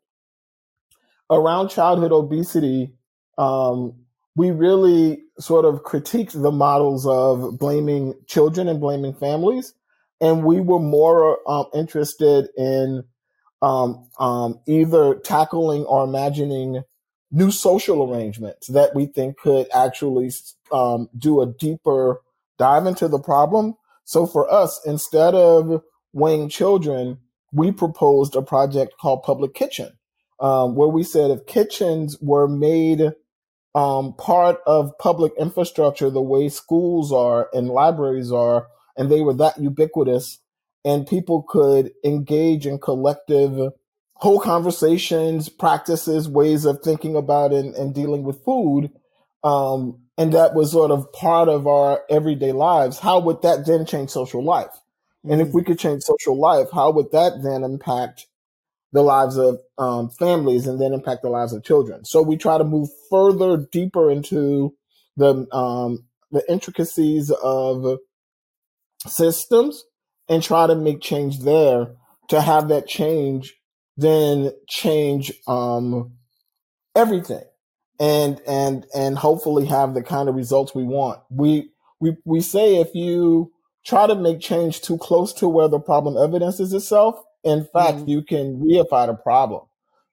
around 1.30 1.68
childhood 1.68 2.12
obesity, 2.12 2.92
um, 3.38 3.94
we 4.36 4.50
really 4.50 5.22
sort 5.38 5.64
of 5.64 5.82
critiqued 5.82 6.40
the 6.40 6.52
models 6.52 7.06
of 7.06 7.58
blaming 7.58 8.14
children 8.26 8.68
and 8.68 8.80
blaming 8.80 9.14
families. 9.14 9.74
And 10.20 10.44
we 10.44 10.60
were 10.60 10.78
more 10.78 11.38
um, 11.50 11.66
interested 11.74 12.48
in 12.56 13.04
um, 13.62 14.08
um, 14.18 14.60
either 14.66 15.14
tackling 15.16 15.84
or 15.84 16.04
imagining 16.04 16.82
new 17.30 17.50
social 17.50 18.10
arrangements 18.10 18.66
that 18.68 18.94
we 18.94 19.06
think 19.06 19.38
could 19.38 19.66
actually 19.72 20.30
um, 20.72 21.08
do 21.16 21.40
a 21.40 21.46
deeper 21.46 22.20
dive 22.58 22.86
into 22.86 23.08
the 23.08 23.18
problem. 23.18 23.74
So 24.04 24.26
for 24.26 24.52
us, 24.52 24.80
instead 24.84 25.34
of 25.34 25.82
weighing 26.12 26.48
children, 26.48 27.18
we 27.52 27.72
proposed 27.72 28.36
a 28.36 28.42
project 28.42 28.94
called 29.00 29.22
Public 29.22 29.54
Kitchen, 29.54 29.92
um, 30.40 30.74
where 30.74 30.88
we 30.88 31.02
said 31.02 31.30
if 31.30 31.46
kitchens 31.46 32.16
were 32.20 32.48
made 32.48 33.12
um, 33.74 34.14
part 34.14 34.58
of 34.66 34.96
public 34.98 35.32
infrastructure 35.38 36.10
the 36.10 36.20
way 36.20 36.48
schools 36.48 37.12
are 37.12 37.48
and 37.52 37.68
libraries 37.68 38.32
are, 38.32 38.68
and 38.96 39.10
they 39.10 39.20
were 39.20 39.34
that 39.34 39.58
ubiquitous, 39.58 40.38
and 40.84 41.06
people 41.06 41.44
could 41.48 41.92
engage 42.04 42.66
in 42.66 42.78
collective 42.78 43.72
whole 44.14 44.40
conversations, 44.40 45.48
practices, 45.48 46.28
ways 46.28 46.64
of 46.64 46.80
thinking 46.82 47.16
about 47.16 47.52
and, 47.52 47.74
and 47.74 47.94
dealing 47.94 48.22
with 48.22 48.44
food, 48.44 48.90
um, 49.42 49.98
and 50.18 50.34
that 50.34 50.54
was 50.54 50.72
sort 50.72 50.90
of 50.90 51.10
part 51.12 51.48
of 51.48 51.66
our 51.66 52.02
everyday 52.10 52.52
lives, 52.52 52.98
how 52.98 53.18
would 53.18 53.40
that 53.42 53.64
then 53.66 53.86
change 53.86 54.10
social 54.10 54.44
life? 54.44 54.80
Mm-hmm. 55.24 55.32
And 55.32 55.40
if 55.42 55.48
mm. 55.48 55.54
we 55.54 55.64
could 55.64 55.78
change 55.78 56.02
social 56.02 56.38
life, 56.38 56.68
how 56.72 56.90
would 56.92 57.12
that 57.12 57.42
then 57.42 57.64
impact 57.64 58.26
the 58.92 59.02
lives 59.02 59.36
of 59.36 59.60
um, 59.78 60.10
families 60.10 60.66
and 60.66 60.80
then 60.80 60.92
impact 60.92 61.22
the 61.22 61.28
lives 61.28 61.52
of 61.52 61.62
children. 61.62 62.04
So 62.04 62.22
we 62.22 62.36
try 62.36 62.58
to 62.58 62.64
move 62.64 62.88
further, 63.08 63.56
deeper 63.56 64.10
into 64.10 64.74
the 65.16 65.46
um, 65.54 66.06
the 66.30 66.44
intricacies 66.48 67.30
of 67.42 67.98
systems 69.06 69.84
and 70.28 70.42
try 70.42 70.66
to 70.66 70.74
make 70.74 71.00
change 71.00 71.40
there. 71.40 71.94
To 72.28 72.40
have 72.40 72.68
that 72.68 72.86
change, 72.86 73.56
then 73.96 74.52
change 74.68 75.32
um, 75.48 76.12
everything, 76.94 77.42
and 77.98 78.40
and 78.46 78.86
and 78.94 79.18
hopefully 79.18 79.66
have 79.66 79.94
the 79.94 80.02
kind 80.02 80.28
of 80.28 80.36
results 80.36 80.72
we 80.72 80.84
want. 80.84 81.20
We 81.28 81.70
we 81.98 82.16
we 82.24 82.40
say 82.40 82.76
if 82.76 82.94
you 82.94 83.50
try 83.84 84.06
to 84.06 84.14
make 84.14 84.40
change 84.40 84.80
too 84.82 84.98
close 84.98 85.32
to 85.34 85.48
where 85.48 85.68
the 85.68 85.80
problem 85.80 86.16
evidences 86.16 86.72
itself, 86.72 87.20
in 87.44 87.66
fact, 87.72 87.98
mm-hmm. 87.98 88.10
you 88.10 88.22
can 88.22 88.60
reify 88.60 89.06
the 89.06 89.14
problem. 89.14 89.62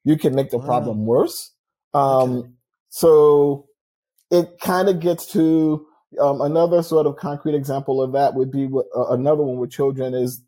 You 0.03 0.17
can 0.17 0.35
make 0.35 0.51
the 0.51 0.57
wow. 0.57 0.65
problem 0.65 1.05
worse. 1.05 1.53
Um, 1.93 2.37
okay. 2.37 2.49
So 2.89 3.67
it 4.31 4.59
kind 4.61 4.87
of 4.87 4.99
gets 4.99 5.31
to 5.33 5.85
um, 6.21 6.41
another 6.41 6.81
sort 6.81 7.05
of 7.05 7.17
concrete 7.17 7.55
example 7.55 8.01
of 8.01 8.13
that 8.13 8.33
would 8.33 8.51
be 8.51 8.65
what, 8.65 8.85
uh, 8.95 9.07
another 9.09 9.43
one 9.43 9.57
with 9.57 9.71
children 9.71 10.13
is 10.13 10.41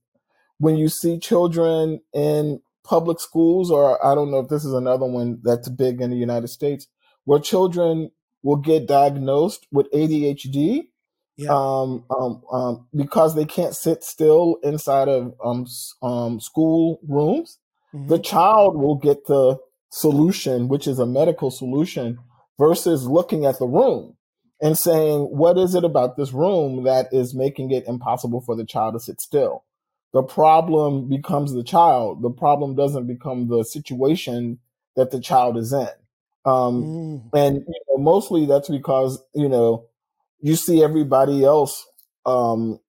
when 0.58 0.76
you 0.76 0.90
see 0.90 1.20
children 1.20 2.00
in 2.14 2.62
public 2.84 3.20
schools, 3.20 3.70
or 3.72 4.04
I 4.06 4.16
don't 4.16 4.32
know 4.32 4.40
if 4.40 4.50
this 4.50 4.66
is 4.66 4.74
another 4.74 5.06
one 5.06 5.40
that's 5.44 5.70
big 5.70 6.02
in 6.02 6.10
the 6.10 6.18
United 6.18 6.48
States, 6.48 6.88
where 7.26 7.40
children 7.40 8.12
will 8.44 8.58
get 8.58 8.88
diagnosed 8.88 9.68
with 9.72 9.92
ADHD 9.92 10.88
yeah. 11.39 11.49
um, 11.52 12.04
um, 12.10 12.41
um, 12.52 12.88
because 12.95 13.36
they 13.36 13.45
can't 13.45 13.75
sit 13.75 14.04
still 14.04 14.58
inside 14.63 15.08
of 15.08 15.34
um, 15.43 15.65
um, 16.02 16.39
school 16.39 16.99
rooms. 17.08 17.58
Mm-hmm. 17.93 18.08
The 18.08 18.19
child 18.19 18.78
will 18.78 18.95
get 18.95 19.25
the 19.28 19.58
solution, 19.89 20.67
which 20.67 20.88
is 20.88 20.99
a 20.99 21.06
medical 21.06 21.49
solution, 21.49 22.19
versus 22.60 23.06
looking 23.06 23.45
at 23.45 23.58
the 23.58 23.67
room 23.67 24.15
and 24.62 24.78
saying, 24.78 25.21
What 25.21 25.58
is 25.58 25.75
it 25.75 25.84
about 25.84 26.17
this 26.17 26.34
room 26.34 26.84
that 26.84 27.08
is 27.12 27.34
making 27.34 27.71
it 27.71 27.88
impossible 27.88 28.41
for 28.41 28.56
the 28.56 28.65
child 28.65 28.93
to 28.93 28.99
sit 28.99 29.21
still? 29.21 29.63
The 30.12 30.23
problem 30.23 31.08
becomes 31.08 31.54
the 31.54 31.63
child. 31.63 32.21
The 32.21 32.32
problem 32.32 32.75
doesn't 32.75 33.08
become 33.08 33.47
the 33.47 33.63
situation 33.63 34.60
that 34.95 35.12
the 35.12 35.19
child 35.21 35.58
is 35.58 35.71
in. 35.71 35.88
Um, 36.45 36.84
mm. 36.84 37.30
And 37.34 37.58
you 37.58 37.82
know, 37.89 38.04
mostly 38.04 38.45
that's 38.45 38.69
because, 38.69 39.21
you 39.34 39.47
know, 39.47 39.86
you 40.41 40.56
see 40.56 40.84
everybody 40.84 41.43
else 41.43 41.86
um, 42.25 42.80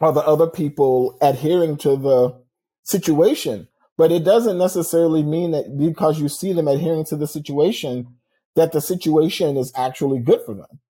or 0.00 0.12
the 0.12 0.20
other 0.20 0.46
people 0.46 1.16
adhering 1.20 1.76
to 1.78 1.96
the 1.96 2.40
situation. 2.82 3.68
But 3.96 4.12
it 4.12 4.24
doesn't 4.24 4.58
necessarily 4.58 5.22
mean 5.22 5.50
that 5.52 5.76
because 5.76 6.20
you 6.20 6.28
see 6.28 6.52
them 6.52 6.68
adhering 6.68 7.04
to 7.06 7.16
the 7.16 7.26
situation, 7.26 8.06
that 8.54 8.72
the 8.72 8.80
situation 8.80 9.56
is 9.56 9.72
actually 9.74 10.20
good 10.20 10.40
for 10.46 10.54
them. 10.54 10.80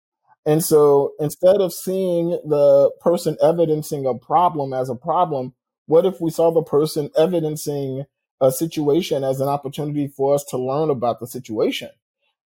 And 0.45 0.65
so 0.65 1.13
instead 1.19 1.61
of 1.61 1.73
seeing 1.73 2.31
the 2.45 2.91
person 3.01 3.37
evidencing 3.43 4.07
a 4.07 4.15
problem 4.15 4.73
as 4.73 4.89
a 4.89 4.95
problem, 4.95 5.55
what 5.87 6.07
if 6.07 6.21
we 6.21 6.31
saw 6.31 6.51
the 6.51 6.63
person 6.63 7.11
evidencing 7.17 8.05
a 8.41 8.53
situation 8.53 9.25
as 9.25 9.41
an 9.41 9.49
opportunity 9.49 10.07
for 10.07 10.35
us 10.35 10.45
to 10.45 10.59
learn 10.59 10.91
about 10.91 11.21
the 11.21 11.27
situation 11.27 11.91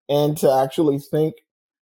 and 0.08 0.36
to 0.38 0.50
actually 0.50 0.98
think 0.98 1.34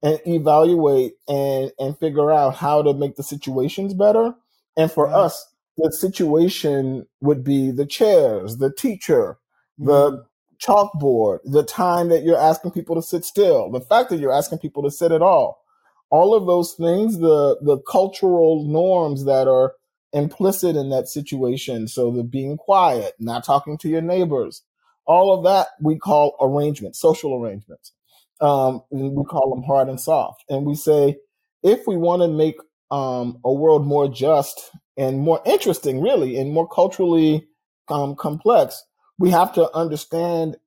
and 0.04 0.20
evaluate 0.26 1.14
and 1.28 1.72
and 1.80 1.98
figure 1.98 2.32
out 2.32 2.56
how 2.56 2.82
to 2.82 2.94
make 2.94 3.16
the 3.16 3.24
situations 3.24 3.94
better. 3.94 4.34
And 4.78 4.92
for 4.92 5.08
us, 5.08 5.48
the 5.78 5.92
situation 5.92 7.08
would 7.22 7.44
be 7.44 7.72
the 7.72 7.86
chairs, 7.86 8.58
the 8.58 8.72
teacher, 8.72 9.38
mm-hmm. 9.80 9.88
the 9.88 10.26
chalkboard, 10.60 11.40
the 11.44 11.64
time 11.64 12.10
that 12.10 12.24
you're 12.24 12.40
asking 12.40 12.72
people 12.72 12.96
to 12.96 13.02
sit 13.02 13.26
still, 13.26 13.70
the 13.72 13.82
fact 13.82 14.10
that 14.10 14.20
you're 14.20 14.34
asking 14.34 14.60
people 14.60 14.84
to 14.84 14.92
sit 14.92 15.12
at 15.12 15.22
all. 15.22 15.60
All 16.10 16.36
of 16.36 16.46
those 16.46 16.74
things, 16.74 17.20
the 17.20 17.58
the 17.62 17.78
cultural 17.80 18.66
norms 18.68 19.26
that 19.26 19.48
are 19.48 19.74
implicit 20.14 20.76
in 20.76 20.90
that 20.90 21.08
situation. 21.08 21.88
So 21.88 22.12
the 22.12 22.24
being 22.24 22.58
quiet, 22.58 23.14
not 23.18 23.46
talking 23.46 23.78
to 23.78 23.90
your 23.90 24.02
neighbors, 24.02 24.64
all 25.06 25.34
of 25.34 25.44
that 25.46 25.68
we 25.80 25.98
call 25.98 26.36
arrangements, 26.42 27.00
social 27.00 27.34
arrangements 27.34 27.94
um, 28.42 28.82
we 28.90 29.24
call 29.26 29.54
them 29.54 29.64
hard 29.64 29.88
and 29.88 30.00
soft. 30.00 30.44
And 30.50 30.66
we 30.66 30.76
say, 30.76 31.18
if 31.64 31.86
we 31.86 31.96
want 31.96 32.22
to 32.24 32.28
make 32.28 32.56
um, 32.90 33.40
a 33.46 33.54
world 33.54 33.86
more 33.86 34.10
just 34.10 34.72
and 34.98 35.20
more 35.20 35.42
interesting, 35.46 36.02
really, 36.02 36.38
and 36.38 36.52
more 36.52 36.68
culturally 36.68 37.48
um, 37.88 38.16
complex, 38.16 38.84
we 39.18 39.30
have 39.30 39.54
to 39.54 39.72
understand 39.76 40.58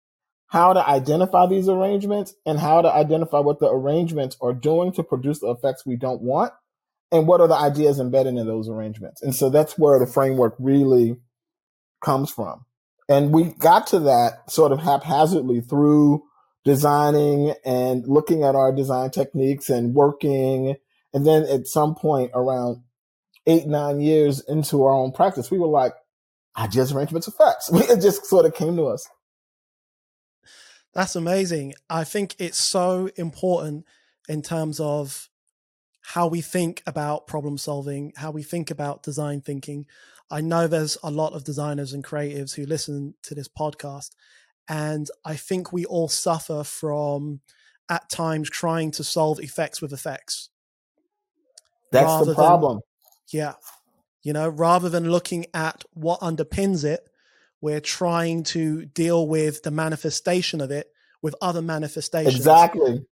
how 0.46 0.72
to 0.72 0.88
identify 0.88 1.46
these 1.46 1.68
arrangements 1.68 2.34
and 2.46 2.60
how 2.60 2.80
to 2.80 2.88
identify 2.88 3.40
what 3.40 3.58
the 3.58 3.68
arrangements 3.68 4.36
are 4.40 4.52
doing 4.52 4.92
to 4.92 5.02
produce 5.02 5.40
the 5.40 5.48
effects 5.50 5.84
we 5.84 5.96
don't 5.96 6.22
want 6.22 6.52
and 7.10 7.26
what 7.26 7.40
are 7.40 7.48
the 7.48 7.56
ideas 7.56 7.98
embedded 7.98 8.36
in 8.36 8.46
those 8.46 8.68
arrangements. 8.68 9.20
And 9.20 9.34
so 9.34 9.50
that's 9.50 9.76
where 9.76 9.98
the 9.98 10.06
framework 10.06 10.54
really 10.58 11.16
comes 12.04 12.30
from. 12.30 12.64
And 13.08 13.32
we 13.32 13.44
got 13.58 13.88
to 13.88 14.00
that 14.00 14.48
sort 14.50 14.72
of 14.72 14.78
haphazardly 14.78 15.60
through 15.60 16.22
designing 16.64 17.54
and 17.64 18.06
looking 18.06 18.42
at 18.42 18.54
our 18.54 18.72
design 18.74 19.10
techniques 19.10 19.68
and 19.68 19.94
working. 19.94 20.76
And 21.12 21.26
then 21.26 21.44
at 21.44 21.66
some 21.66 21.94
point 21.94 22.30
around 22.34 22.82
eight, 23.46 23.66
nine 23.66 24.00
years 24.00 24.40
into 24.48 24.84
our 24.84 24.92
own 24.92 25.12
practice, 25.12 25.50
we 25.50 25.58
were 25.58 25.66
like, 25.66 25.92
I 26.54 26.66
just 26.66 26.94
arrangements 26.94 27.28
facts." 27.36 27.70
It 27.72 28.00
just 28.00 28.26
sort 28.26 28.46
of 28.46 28.54
came 28.54 28.76
to 28.76 28.84
us. 28.86 29.08
That's 30.94 31.16
amazing. 31.16 31.74
I 31.90 32.04
think 32.04 32.36
it's 32.38 32.58
so 32.58 33.10
important 33.16 33.84
in 34.28 34.42
terms 34.42 34.78
of 34.78 35.28
how 36.02 36.28
we 36.28 36.40
think 36.40 36.82
about 36.86 37.26
problem 37.26 37.58
solving, 37.58 38.12
how 38.16 38.30
we 38.30 38.42
think 38.42 38.70
about 38.70 39.02
design 39.02 39.40
thinking. 39.40 39.86
I 40.30 40.40
know 40.40 40.66
there's 40.66 40.96
a 41.02 41.10
lot 41.10 41.32
of 41.32 41.44
designers 41.44 41.92
and 41.92 42.04
creatives 42.04 42.54
who 42.54 42.64
listen 42.64 43.14
to 43.22 43.34
this 43.34 43.48
podcast, 43.48 44.10
and 44.68 45.08
I 45.24 45.36
think 45.36 45.72
we 45.72 45.84
all 45.84 46.08
suffer 46.08 46.64
from 46.64 47.40
at 47.88 48.08
times 48.08 48.48
trying 48.48 48.90
to 48.92 49.04
solve 49.04 49.40
effects 49.40 49.82
with 49.82 49.92
effects. 49.92 50.50
That's 51.92 52.26
the 52.26 52.34
problem. 52.34 52.80
Than, 53.32 53.40
yeah. 53.40 53.52
You 54.22 54.32
know, 54.32 54.48
rather 54.48 54.88
than 54.88 55.10
looking 55.10 55.46
at 55.52 55.84
what 55.92 56.20
underpins 56.20 56.84
it, 56.84 57.06
we're 57.60 57.80
trying 57.80 58.42
to 58.44 58.86
deal 58.86 59.26
with 59.28 59.62
the 59.62 59.70
manifestation 59.70 60.60
of 60.60 60.70
it 60.70 60.88
with 61.22 61.34
other 61.40 61.62
manifestations. 61.62 62.36
Exactly. 62.36 63.06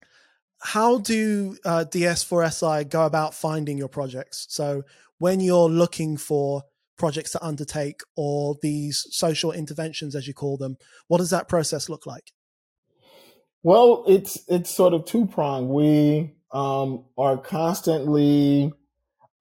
How 0.61 0.99
do 0.99 1.57
uh, 1.63 1.85
DS4SI 1.87 2.89
go 2.89 3.05
about 3.05 3.33
finding 3.33 3.77
your 3.77 3.87
projects? 3.87 4.45
So 4.49 4.83
when 5.17 5.39
you're 5.39 5.69
looking 5.69 6.17
for 6.17 6.63
projects 6.99 7.31
to 7.31 7.43
undertake 7.43 8.01
or 8.15 8.57
these 8.61 9.07
social 9.09 9.51
interventions, 9.51 10.15
as 10.15 10.27
you 10.27 10.33
call 10.33 10.57
them, 10.57 10.77
what 11.07 11.17
does 11.17 11.31
that 11.31 11.47
process 11.47 11.89
look 11.89 12.05
like? 12.05 12.31
Well, 13.63 14.03
it's 14.07 14.39
it's 14.47 14.69
sort 14.69 14.93
of 14.93 15.05
two 15.05 15.25
pronged. 15.25 15.69
We 15.69 16.35
um, 16.51 17.05
are 17.17 17.37
constantly 17.37 18.71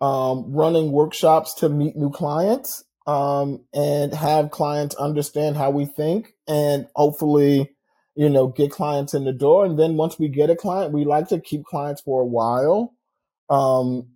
um, 0.00 0.52
running 0.52 0.92
workshops 0.92 1.54
to 1.54 1.68
meet 1.68 1.96
new 1.96 2.10
clients 2.10 2.84
um, 3.06 3.64
and 3.72 4.12
have 4.14 4.50
clients 4.50 4.94
understand 4.96 5.56
how 5.56 5.70
we 5.70 5.86
think 5.86 6.34
and 6.46 6.86
hopefully, 6.94 7.74
you 8.14 8.28
know, 8.28 8.48
get 8.48 8.70
clients 8.70 9.14
in 9.14 9.24
the 9.24 9.32
door. 9.32 9.64
And 9.64 9.78
then 9.78 9.96
once 9.96 10.18
we 10.18 10.28
get 10.28 10.50
a 10.50 10.56
client, 10.56 10.92
we 10.92 11.04
like 11.04 11.28
to 11.28 11.40
keep 11.40 11.64
clients 11.64 12.02
for 12.02 12.22
a 12.22 12.26
while. 12.26 12.94
Um, 13.48 14.08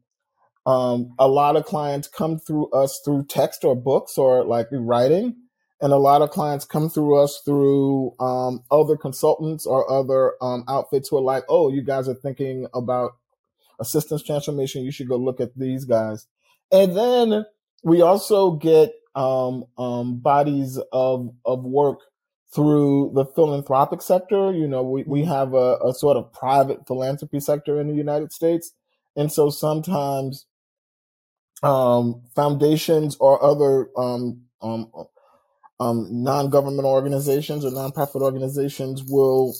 um, 0.66 1.14
a 1.18 1.28
lot 1.28 1.56
of 1.56 1.64
clients 1.64 2.08
come 2.08 2.38
through 2.38 2.70
us 2.70 3.00
through 3.04 3.26
text 3.26 3.64
or 3.64 3.74
books 3.74 4.16
or 4.16 4.44
like 4.44 4.68
writing. 4.70 5.36
And 5.80 5.92
a 5.92 5.96
lot 5.96 6.22
of 6.22 6.30
clients 6.30 6.64
come 6.64 6.88
through 6.88 7.18
us 7.18 7.42
through 7.44 8.14
um, 8.20 8.62
other 8.70 8.96
consultants 8.96 9.66
or 9.66 9.90
other 9.90 10.34
um, 10.40 10.64
outfits 10.68 11.08
who 11.08 11.18
are 11.18 11.22
like, 11.22 11.42
oh, 11.48 11.72
you 11.72 11.82
guys 11.82 12.08
are 12.08 12.14
thinking 12.14 12.68
about 12.72 13.16
assistance 13.80 14.22
transformation. 14.22 14.84
You 14.84 14.92
should 14.92 15.08
go 15.08 15.16
look 15.16 15.40
at 15.40 15.58
these 15.58 15.84
guys. 15.84 16.28
And 16.70 16.96
then 16.96 17.44
we 17.82 18.00
also 18.00 18.52
get 18.52 18.92
um, 19.16 19.64
um, 19.76 20.20
bodies 20.20 20.78
of 20.92 21.34
of 21.44 21.64
work 21.64 21.98
through 22.54 23.10
the 23.14 23.24
philanthropic 23.24 24.02
sector. 24.02 24.52
You 24.52 24.68
know, 24.68 24.82
we, 24.82 25.02
we 25.04 25.24
have 25.24 25.54
a, 25.54 25.78
a 25.84 25.92
sort 25.94 26.16
of 26.16 26.32
private 26.32 26.86
philanthropy 26.86 27.40
sector 27.40 27.80
in 27.80 27.88
the 27.88 27.94
United 27.94 28.32
States. 28.32 28.72
And 29.16 29.32
so 29.32 29.50
sometimes 29.50 30.46
um, 31.62 32.22
foundations 32.34 33.16
or 33.20 33.42
other 33.42 33.88
um, 33.96 34.42
um, 34.60 34.90
um, 35.80 36.08
non-government 36.10 36.86
organizations 36.86 37.64
or 37.64 37.70
nonprofit 37.70 38.22
organizations 38.22 39.02
will 39.04 39.54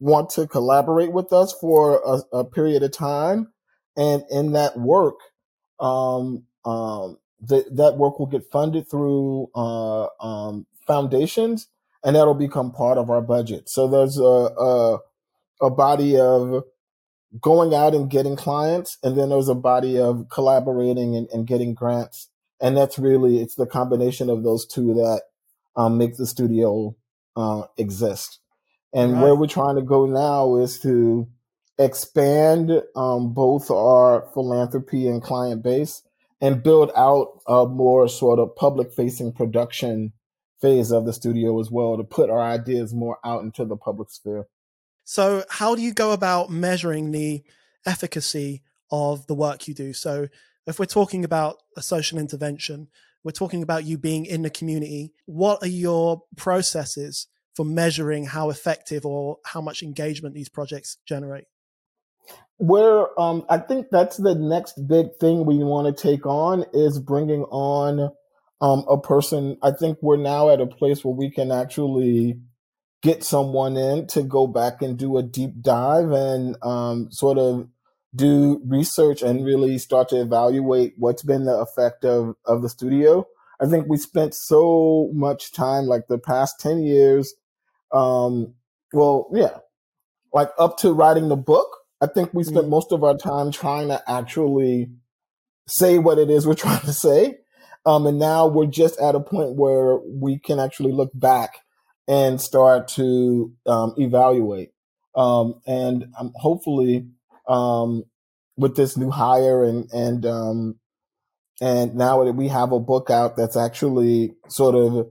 want 0.00 0.30
to 0.30 0.46
collaborate 0.46 1.12
with 1.12 1.32
us 1.32 1.52
for 1.60 2.00
a, 2.06 2.38
a 2.38 2.44
period 2.44 2.82
of 2.82 2.92
time. 2.92 3.52
And 3.96 4.22
in 4.30 4.52
that 4.52 4.78
work, 4.78 5.16
um, 5.80 6.44
um, 6.64 7.18
that 7.40 7.76
that 7.76 7.96
work 7.96 8.18
will 8.18 8.26
get 8.26 8.50
funded 8.50 8.90
through 8.90 9.48
uh, 9.54 10.06
um, 10.20 10.66
foundations, 10.86 11.68
and 12.04 12.16
that'll 12.16 12.34
become 12.34 12.72
part 12.72 12.98
of 12.98 13.10
our 13.10 13.22
budget. 13.22 13.68
So 13.68 13.88
there's 13.88 14.18
a, 14.18 14.22
a 14.22 14.98
a 15.62 15.70
body 15.70 16.18
of 16.18 16.64
going 17.40 17.74
out 17.74 17.94
and 17.94 18.10
getting 18.10 18.36
clients, 18.36 18.98
and 19.02 19.18
then 19.18 19.30
there's 19.30 19.48
a 19.48 19.54
body 19.54 19.98
of 19.98 20.28
collaborating 20.30 21.16
and, 21.16 21.28
and 21.32 21.46
getting 21.46 21.74
grants, 21.74 22.30
and 22.60 22.76
that's 22.76 22.98
really 22.98 23.40
it's 23.40 23.54
the 23.54 23.66
combination 23.66 24.30
of 24.30 24.42
those 24.42 24.66
two 24.66 24.94
that 24.94 25.22
um, 25.76 25.98
make 25.98 26.16
the 26.16 26.26
studio 26.26 26.96
uh, 27.36 27.62
exist. 27.76 28.40
And 28.92 29.14
right. 29.14 29.22
where 29.22 29.34
we're 29.34 29.46
trying 29.46 29.76
to 29.76 29.82
go 29.82 30.06
now 30.06 30.56
is 30.56 30.80
to 30.80 31.28
expand 31.78 32.82
um, 32.94 33.34
both 33.34 33.70
our 33.70 34.28
philanthropy 34.32 35.06
and 35.06 35.22
client 35.22 35.62
base 35.62 36.02
and 36.40 36.62
build 36.62 36.90
out 36.96 37.40
a 37.46 37.66
more 37.66 38.08
sort 38.08 38.38
of 38.38 38.54
public 38.56 38.92
facing 38.92 39.32
production 39.32 40.12
phase 40.60 40.90
of 40.90 41.04
the 41.04 41.12
studio 41.12 41.60
as 41.60 41.70
well 41.70 41.96
to 41.96 42.04
put 42.04 42.30
our 42.30 42.40
ideas 42.40 42.94
more 42.94 43.18
out 43.24 43.42
into 43.42 43.64
the 43.64 43.76
public 43.76 44.10
sphere. 44.10 44.46
So, 45.08 45.44
how 45.48 45.76
do 45.76 45.82
you 45.82 45.94
go 45.94 46.10
about 46.10 46.50
measuring 46.50 47.12
the 47.12 47.44
efficacy 47.86 48.62
of 48.90 49.24
the 49.28 49.34
work 49.34 49.68
you 49.68 49.72
do? 49.72 49.92
So, 49.92 50.26
if 50.66 50.80
we're 50.80 50.86
talking 50.86 51.24
about 51.24 51.62
a 51.76 51.82
social 51.82 52.18
intervention, 52.18 52.88
we're 53.22 53.30
talking 53.30 53.62
about 53.62 53.84
you 53.84 53.98
being 53.98 54.26
in 54.26 54.42
the 54.42 54.50
community. 54.50 55.12
What 55.24 55.62
are 55.62 55.68
your 55.68 56.24
processes 56.36 57.28
for 57.54 57.64
measuring 57.64 58.26
how 58.26 58.50
effective 58.50 59.06
or 59.06 59.38
how 59.44 59.60
much 59.60 59.84
engagement 59.84 60.34
these 60.34 60.48
projects 60.48 60.98
generate? 61.06 61.44
where 62.58 63.18
um, 63.20 63.44
I 63.50 63.58
think 63.58 63.88
that's 63.90 64.16
the 64.16 64.34
next 64.34 64.88
big 64.88 65.14
thing 65.20 65.44
we 65.44 65.58
want 65.58 65.94
to 65.94 66.02
take 66.02 66.24
on 66.24 66.64
is 66.72 66.98
bringing 66.98 67.42
on 67.44 68.10
um, 68.62 68.84
a 68.88 68.98
person. 68.98 69.58
I 69.62 69.72
think 69.72 69.98
we're 70.00 70.16
now 70.16 70.48
at 70.48 70.60
a 70.60 70.66
place 70.66 71.04
where 71.04 71.14
we 71.14 71.30
can 71.30 71.52
actually 71.52 72.40
get 73.06 73.22
someone 73.22 73.76
in 73.76 74.04
to 74.08 74.20
go 74.20 74.48
back 74.48 74.82
and 74.82 74.98
do 74.98 75.16
a 75.16 75.22
deep 75.22 75.62
dive 75.62 76.10
and 76.10 76.56
um, 76.60 77.08
sort 77.12 77.38
of 77.38 77.68
do 78.16 78.60
research 78.66 79.22
and 79.22 79.44
really 79.44 79.78
start 79.78 80.08
to 80.08 80.20
evaluate 80.20 80.94
what's 80.96 81.22
been 81.22 81.44
the 81.44 81.56
effect 81.56 82.04
of, 82.04 82.34
of 82.44 82.62
the 82.62 82.68
studio. 82.68 83.24
I 83.60 83.66
think 83.66 83.86
we 83.88 83.96
spent 83.96 84.34
so 84.34 85.08
much 85.14 85.52
time, 85.52 85.84
like 85.84 86.08
the 86.08 86.18
past 86.18 86.58
10 86.58 86.82
years, 86.82 87.32
um, 87.92 88.54
well, 88.92 89.28
yeah, 89.32 89.58
like 90.34 90.50
up 90.58 90.76
to 90.78 90.92
writing 90.92 91.28
the 91.28 91.36
book, 91.36 91.68
I 92.00 92.08
think 92.08 92.34
we 92.34 92.42
spent 92.42 92.66
mm. 92.66 92.70
most 92.70 92.90
of 92.90 93.04
our 93.04 93.16
time 93.16 93.52
trying 93.52 93.86
to 93.86 94.02
actually 94.10 94.90
say 95.68 95.98
what 95.98 96.18
it 96.18 96.28
is 96.28 96.44
we're 96.44 96.54
trying 96.66 96.80
to 96.80 96.92
say. 96.92 97.38
Um, 97.86 98.04
and 98.08 98.18
now 98.18 98.48
we're 98.48 98.66
just 98.66 99.00
at 99.00 99.14
a 99.14 99.20
point 99.20 99.54
where 99.54 99.96
we 99.98 100.40
can 100.40 100.58
actually 100.58 100.90
look 100.90 101.12
back 101.14 101.60
and 102.08 102.40
start 102.40 102.88
to 102.88 103.52
um, 103.66 103.94
evaluate. 103.96 104.70
Um, 105.14 105.60
and 105.66 106.06
um, 106.18 106.32
hopefully, 106.36 107.06
um, 107.48 108.04
with 108.56 108.76
this 108.76 108.96
new 108.96 109.10
hire 109.10 109.64
and 109.64 109.90
and 109.92 110.26
um, 110.26 110.78
and 111.60 111.94
now 111.94 112.24
that 112.24 112.32
we 112.32 112.48
have 112.48 112.72
a 112.72 112.80
book 112.80 113.10
out 113.10 113.36
that's 113.36 113.56
actually 113.56 114.34
sort 114.48 114.74
of 114.74 115.10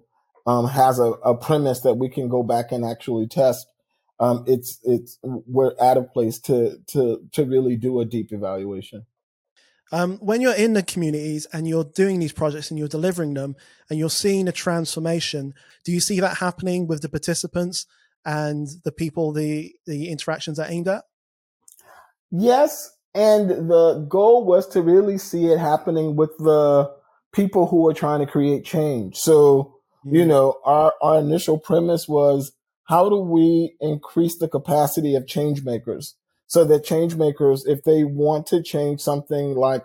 has 0.71 0.99
a, 0.99 1.11
a 1.23 1.35
premise 1.35 1.81
that 1.81 1.95
we 1.95 2.07
can 2.07 2.29
go 2.29 2.43
back 2.43 2.71
and 2.71 2.85
actually 2.85 3.27
test 3.27 3.65
um, 4.19 4.43
it's 4.47 4.79
it's 4.83 5.19
we're 5.23 5.73
at 5.79 5.97
a 5.97 6.03
place 6.03 6.39
to 6.41 6.77
to 6.87 7.21
to 7.33 7.45
really 7.45 7.75
do 7.75 7.99
a 7.99 8.05
deep 8.05 8.31
evaluation. 8.31 9.05
Um, 9.95 10.17
when 10.17 10.41
you're 10.41 10.53
in 10.53 10.73
the 10.73 10.83
communities 10.83 11.47
and 11.53 11.69
you're 11.69 11.85
doing 11.85 12.19
these 12.19 12.33
projects 12.33 12.69
and 12.69 12.77
you're 12.77 12.89
delivering 12.89 13.33
them 13.33 13.55
and 13.89 13.97
you're 13.97 14.09
seeing 14.09 14.45
a 14.49 14.51
transformation, 14.51 15.53
do 15.85 15.93
you 15.93 16.01
see 16.01 16.19
that 16.19 16.39
happening 16.39 16.85
with 16.85 17.01
the 17.01 17.07
participants 17.07 17.85
and 18.25 18.67
the 18.83 18.91
people 18.91 19.31
the 19.31 19.73
the 19.85 20.09
interactions 20.09 20.59
are 20.59 20.67
aimed 20.67 20.89
at? 20.89 21.05
Yes, 22.29 22.91
and 23.13 23.49
the 23.49 24.05
goal 24.09 24.45
was 24.45 24.67
to 24.69 24.81
really 24.81 25.17
see 25.17 25.45
it 25.45 25.59
happening 25.59 26.17
with 26.17 26.37
the 26.39 26.91
people 27.31 27.65
who 27.67 27.87
are 27.87 27.93
trying 27.93 28.19
to 28.19 28.29
create 28.29 28.65
change. 28.65 29.15
So, 29.15 29.75
mm. 30.05 30.17
you 30.17 30.25
know, 30.25 30.59
our 30.65 30.91
our 31.01 31.19
initial 31.19 31.57
premise 31.57 32.05
was 32.05 32.51
how 32.83 33.07
do 33.07 33.21
we 33.21 33.77
increase 33.79 34.39
the 34.39 34.49
capacity 34.49 35.15
of 35.15 35.25
change 35.25 35.63
makers 35.63 36.15
so 36.47 36.63
that 36.65 36.83
change 36.83 37.15
makers, 37.15 37.65
if 37.65 37.83
they 37.83 38.03
want 38.03 38.47
to 38.47 38.61
change 38.61 39.01
something 39.01 39.55
like 39.55 39.83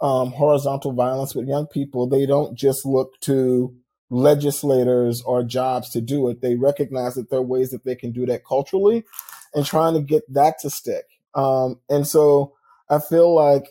um, 0.00 0.30
horizontal 0.30 0.92
violence 0.92 1.34
with 1.34 1.48
young 1.48 1.66
people, 1.66 2.08
they 2.08 2.26
don't 2.26 2.56
just 2.56 2.86
look 2.86 3.12
to 3.22 3.74
legislators 4.10 5.22
or 5.26 5.42
jobs 5.42 5.90
to 5.90 6.00
do 6.00 6.28
it. 6.28 6.40
They 6.40 6.54
recognize 6.54 7.14
that 7.14 7.30
there 7.30 7.40
are 7.40 7.42
ways 7.42 7.70
that 7.70 7.84
they 7.84 7.94
can 7.94 8.12
do 8.12 8.24
that 8.26 8.46
culturally 8.46 9.04
and 9.54 9.66
trying 9.66 9.94
to 9.94 10.00
get 10.00 10.22
that 10.32 10.58
to 10.60 10.70
stick. 10.70 11.04
Um, 11.34 11.80
and 11.88 12.06
so 12.06 12.54
I 12.88 13.00
feel 13.00 13.34
like 13.34 13.66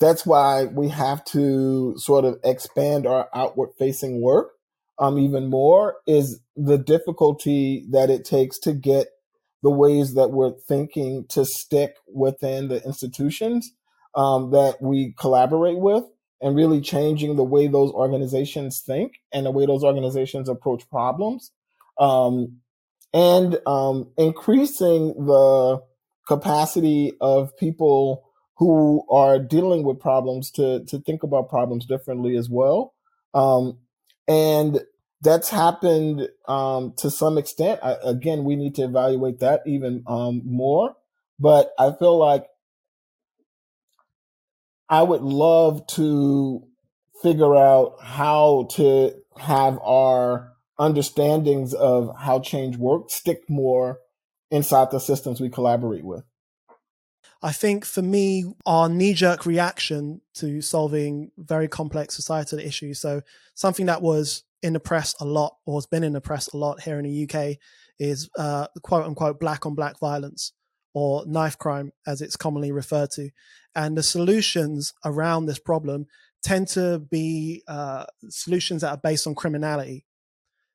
that's 0.00 0.26
why 0.26 0.64
we 0.64 0.88
have 0.88 1.24
to 1.26 1.94
sort 1.96 2.24
of 2.24 2.38
expand 2.44 3.06
our 3.06 3.28
outward 3.34 3.70
facing 3.78 4.20
work 4.20 4.52
um, 4.98 5.18
even 5.18 5.48
more 5.48 5.96
is 6.06 6.40
the 6.56 6.78
difficulty 6.78 7.86
that 7.90 8.10
it 8.10 8.24
takes 8.24 8.58
to 8.60 8.72
get 8.72 9.08
the 9.62 9.70
ways 9.70 10.14
that 10.14 10.30
we're 10.30 10.52
thinking 10.68 11.24
to 11.30 11.44
stick 11.44 11.96
within 12.12 12.68
the 12.68 12.82
institutions 12.84 13.72
um, 14.14 14.50
that 14.50 14.76
we 14.80 15.14
collaborate 15.18 15.78
with 15.78 16.04
and 16.40 16.56
really 16.56 16.80
changing 16.80 17.36
the 17.36 17.44
way 17.44 17.68
those 17.68 17.92
organizations 17.92 18.82
think 18.84 19.14
and 19.32 19.46
the 19.46 19.50
way 19.50 19.64
those 19.64 19.84
organizations 19.84 20.48
approach 20.48 20.88
problems 20.90 21.52
um, 21.98 22.58
and 23.14 23.58
um, 23.66 24.10
increasing 24.18 25.14
the 25.26 25.80
capacity 26.26 27.12
of 27.20 27.56
people 27.56 28.24
who 28.56 29.04
are 29.10 29.38
dealing 29.38 29.84
with 29.84 29.98
problems 29.98 30.50
to 30.50 30.84
to 30.86 31.00
think 31.00 31.22
about 31.22 31.48
problems 31.48 31.86
differently 31.86 32.36
as 32.36 32.48
well 32.50 32.94
um, 33.34 33.78
and 34.28 34.80
that's 35.22 35.48
happened 35.50 36.28
um, 36.48 36.92
to 36.98 37.10
some 37.10 37.38
extent 37.38 37.80
I, 37.82 37.96
again 38.04 38.44
we 38.44 38.56
need 38.56 38.74
to 38.76 38.82
evaluate 38.82 39.40
that 39.40 39.62
even 39.66 40.02
um, 40.06 40.42
more 40.44 40.94
but 41.38 41.72
i 41.78 41.92
feel 41.92 42.18
like 42.18 42.46
I 44.92 45.02
would 45.02 45.22
love 45.22 45.86
to 45.92 46.62
figure 47.22 47.56
out 47.56 47.96
how 48.02 48.68
to 48.72 49.14
have 49.38 49.78
our 49.78 50.52
understandings 50.78 51.72
of 51.72 52.14
how 52.18 52.40
change 52.40 52.76
works 52.76 53.14
stick 53.14 53.48
more 53.48 54.00
inside 54.50 54.90
the 54.90 54.98
systems 54.98 55.40
we 55.40 55.48
collaborate 55.48 56.04
with. 56.04 56.24
I 57.40 57.52
think 57.52 57.86
for 57.86 58.02
me, 58.02 58.52
our 58.66 58.90
knee 58.90 59.14
jerk 59.14 59.46
reaction 59.46 60.20
to 60.34 60.60
solving 60.60 61.30
very 61.38 61.68
complex 61.68 62.14
societal 62.14 62.58
issues, 62.58 63.00
so 63.00 63.22
something 63.54 63.86
that 63.86 64.02
was 64.02 64.42
in 64.62 64.72
the 64.72 64.80
press 64.80 65.14
a 65.20 65.24
lot 65.24 65.56
or 65.66 65.76
has 65.76 65.86
been 65.86 66.04
in 66.04 66.12
the 66.12 66.20
press 66.20 66.48
a 66.48 66.56
lot 66.56 66.82
here 66.82 66.98
in 66.98 67.04
the 67.04 67.28
UK, 67.28 67.56
is 67.98 68.30
uh, 68.38 68.66
quote 68.82 69.04
unquote 69.04 69.38
black 69.38 69.66
on 69.66 69.74
black 69.74 69.98
violence 69.98 70.52
or 70.94 71.24
knife 71.26 71.58
crime, 71.58 71.92
as 72.06 72.20
it's 72.20 72.36
commonly 72.36 72.72
referred 72.72 73.10
to. 73.10 73.30
And 73.74 73.96
the 73.96 74.02
solutions 74.02 74.92
around 75.04 75.46
this 75.46 75.58
problem 75.58 76.06
tend 76.42 76.68
to 76.68 76.98
be 76.98 77.62
uh, 77.68 78.04
solutions 78.28 78.82
that 78.82 78.90
are 78.90 79.00
based 79.02 79.26
on 79.26 79.34
criminality. 79.34 80.04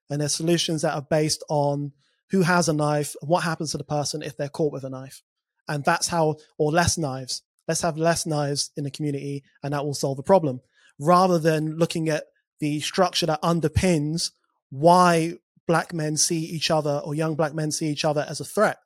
And 0.09 0.21
they're 0.21 0.29
solutions 0.29 0.81
that 0.81 0.95
are 0.95 1.05
based 1.07 1.43
on 1.49 1.91
who 2.31 2.41
has 2.41 2.69
a 2.69 2.73
knife, 2.73 3.15
what 3.21 3.43
happens 3.43 3.71
to 3.71 3.77
the 3.77 3.83
person 3.83 4.21
if 4.21 4.37
they're 4.37 4.49
caught 4.49 4.73
with 4.73 4.83
a 4.83 4.89
knife. 4.89 5.21
And 5.67 5.83
that's 5.83 6.07
how, 6.07 6.37
or 6.57 6.71
less 6.71 6.97
knives. 6.97 7.43
Let's 7.67 7.81
have 7.81 7.97
less 7.97 8.25
knives 8.25 8.71
in 8.77 8.85
the 8.85 8.91
community 8.91 9.43
and 9.61 9.73
that 9.73 9.85
will 9.85 9.93
solve 9.93 10.17
the 10.17 10.23
problem. 10.23 10.61
Rather 10.99 11.37
than 11.37 11.77
looking 11.77 12.09
at 12.09 12.23
the 12.59 12.79
structure 12.79 13.25
that 13.25 13.41
underpins 13.41 14.31
why 14.69 15.33
black 15.67 15.93
men 15.93 16.17
see 16.17 16.39
each 16.39 16.71
other 16.71 17.01
or 17.03 17.13
young 17.13 17.35
black 17.35 17.53
men 17.53 17.71
see 17.71 17.87
each 17.87 18.05
other 18.05 18.25
as 18.27 18.39
a 18.39 18.45
threat 18.45 18.77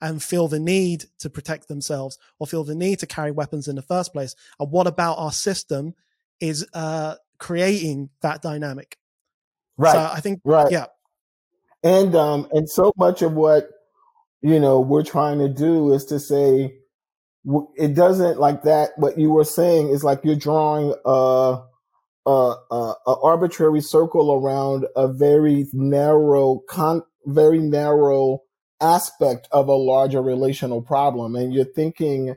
and 0.00 0.22
feel 0.22 0.48
the 0.48 0.60
need 0.60 1.04
to 1.18 1.28
protect 1.28 1.68
themselves 1.68 2.18
or 2.38 2.46
feel 2.46 2.64
the 2.64 2.74
need 2.74 2.98
to 3.00 3.06
carry 3.06 3.30
weapons 3.30 3.68
in 3.68 3.76
the 3.76 3.82
first 3.82 4.12
place. 4.12 4.34
And 4.58 4.70
what 4.70 4.86
about 4.86 5.18
our 5.18 5.32
system 5.32 5.94
is 6.40 6.66
uh, 6.72 7.16
creating 7.38 8.10
that 8.22 8.42
dynamic? 8.42 8.96
Right. 9.76 9.92
So 9.92 10.10
I 10.12 10.20
think, 10.20 10.40
right. 10.44 10.70
yeah. 10.70 10.86
And 11.82 12.14
um, 12.16 12.48
and 12.50 12.68
so 12.68 12.92
much 12.96 13.22
of 13.22 13.34
what 13.34 13.70
you 14.40 14.58
know 14.58 14.80
we're 14.80 15.04
trying 15.04 15.38
to 15.38 15.48
do 15.48 15.92
is 15.92 16.04
to 16.06 16.18
say 16.18 16.74
it 17.76 17.94
doesn't 17.94 18.40
like 18.40 18.64
that. 18.64 18.90
What 18.96 19.16
you 19.16 19.30
were 19.30 19.44
saying 19.44 19.90
is 19.90 20.02
like 20.02 20.20
you're 20.24 20.34
drawing 20.34 20.92
a 21.04 21.60
a, 22.30 22.94
arbitrary 23.06 23.80
circle 23.80 24.32
around 24.32 24.86
a 24.96 25.08
very 25.08 25.66
narrow 25.72 26.60
con, 26.68 27.02
very 27.26 27.58
narrow 27.58 28.42
aspect 28.80 29.48
of 29.50 29.68
a 29.68 29.74
larger 29.74 30.22
relational 30.22 30.82
problem. 30.82 31.34
And 31.34 31.52
you're 31.52 31.64
thinking 31.64 32.36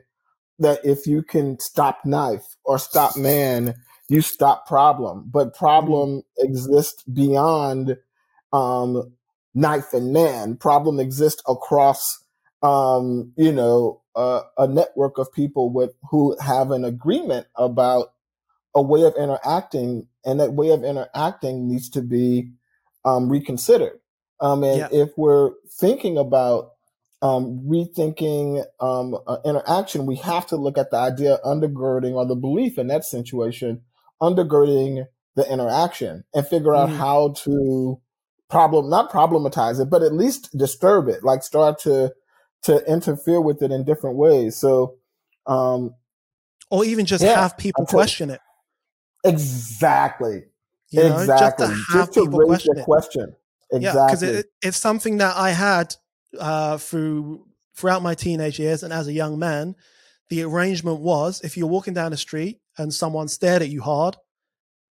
that 0.58 0.80
if 0.84 1.06
you 1.06 1.22
can 1.22 1.58
stop 1.60 2.00
knife 2.04 2.44
or 2.64 2.78
stop 2.78 3.16
man, 3.16 3.74
you 4.08 4.20
stop 4.20 4.66
problem. 4.66 5.28
But 5.32 5.54
problem 5.54 6.18
mm-hmm. 6.18 6.46
exists 6.46 7.02
beyond 7.04 7.96
um, 8.52 9.12
knife 9.54 9.92
and 9.92 10.12
man. 10.12 10.56
Problem 10.56 11.00
exists 11.00 11.42
across, 11.48 12.02
um, 12.62 13.32
you 13.36 13.52
know, 13.52 14.02
uh, 14.14 14.42
a 14.58 14.66
network 14.66 15.18
of 15.18 15.32
people 15.32 15.72
with 15.72 15.92
who 16.10 16.36
have 16.38 16.70
an 16.70 16.84
agreement 16.84 17.46
about 17.56 18.11
a 18.74 18.82
way 18.82 19.02
of 19.02 19.14
interacting, 19.18 20.06
and 20.24 20.40
that 20.40 20.52
way 20.52 20.70
of 20.70 20.84
interacting 20.84 21.68
needs 21.68 21.90
to 21.90 22.02
be 22.02 22.52
um, 23.04 23.28
reconsidered. 23.28 24.00
Um, 24.40 24.64
and 24.64 24.78
yeah. 24.78 24.88
if 24.90 25.10
we're 25.16 25.52
thinking 25.78 26.18
about 26.18 26.72
um, 27.22 27.60
rethinking 27.64 28.64
um, 28.80 29.16
uh, 29.26 29.36
interaction, 29.44 30.06
we 30.06 30.16
have 30.16 30.46
to 30.48 30.56
look 30.56 30.76
at 30.76 30.90
the 30.90 30.96
idea 30.96 31.38
undergirding 31.44 32.14
or 32.14 32.26
the 32.26 32.34
belief 32.34 32.78
in 32.78 32.88
that 32.88 33.04
situation, 33.04 33.82
undergirding 34.20 35.06
the 35.36 35.50
interaction 35.50 36.24
and 36.34 36.46
figure 36.46 36.74
out 36.74 36.88
mm-hmm. 36.88 36.98
how 36.98 37.34
to 37.44 38.00
problem, 38.50 38.90
not 38.90 39.10
problematize 39.10 39.80
it, 39.80 39.88
but 39.88 40.02
at 40.02 40.12
least 40.12 40.56
disturb 40.58 41.08
it, 41.08 41.22
like 41.22 41.42
start 41.42 41.78
to, 41.80 42.12
to 42.62 42.84
interfere 42.90 43.40
with 43.40 43.62
it 43.62 43.70
in 43.70 43.84
different 43.84 44.16
ways. 44.16 44.56
So, 44.56 44.96
um, 45.46 45.94
or 46.70 46.84
even 46.84 47.06
just 47.06 47.22
yeah, 47.22 47.40
have 47.40 47.56
people 47.56 47.86
question 47.86 48.30
it. 48.30 48.40
Exactly. 49.24 50.44
You 50.90 51.04
know, 51.04 51.18
exactly. 51.20 51.68
Just 51.68 51.86
to, 51.88 51.92
just 51.92 52.12
to 52.14 52.20
raise 52.30 52.46
question 52.46 52.74
the 52.76 52.82
question. 52.82 53.36
Exactly. 53.72 54.00
Yeah, 54.00 54.06
because 54.06 54.22
it, 54.22 54.46
it's 54.60 54.76
something 54.76 55.18
that 55.18 55.36
I 55.36 55.50
had 55.50 55.94
uh, 56.38 56.78
through 56.78 57.46
throughout 57.74 58.02
my 58.02 58.14
teenage 58.14 58.58
years 58.58 58.82
and 58.82 58.92
as 58.92 59.08
a 59.08 59.12
young 59.12 59.38
man. 59.38 59.74
The 60.28 60.42
arrangement 60.42 61.00
was 61.00 61.40
if 61.42 61.56
you're 61.56 61.66
walking 61.66 61.94
down 61.94 62.10
the 62.10 62.16
street 62.16 62.60
and 62.78 62.92
someone 62.92 63.28
stared 63.28 63.60
at 63.60 63.68
you 63.68 63.82
hard, 63.82 64.16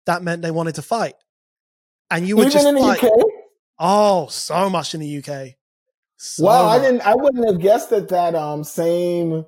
that 0.06 0.22
meant 0.22 0.42
they 0.42 0.52
wanted 0.52 0.76
to 0.76 0.82
fight, 0.82 1.16
and 2.12 2.28
you 2.28 2.36
would 2.36 2.48
Even 2.48 2.52
just 2.52 2.68
in 2.68 2.76
the 2.76 2.82
fight. 2.82 3.04
UK. 3.04 3.12
Oh, 3.78 4.28
so 4.28 4.70
much 4.70 4.94
in 4.94 5.00
the 5.00 5.18
UK. 5.18 5.56
So 6.18 6.44
well, 6.46 6.66
much. 6.66 6.80
I 6.80 6.84
didn't. 6.84 7.02
I 7.02 7.16
wouldn't 7.16 7.46
have 7.46 7.62
guessed 7.62 7.90
that 7.92 8.10
that 8.10 8.36
um 8.36 8.64
same 8.66 9.46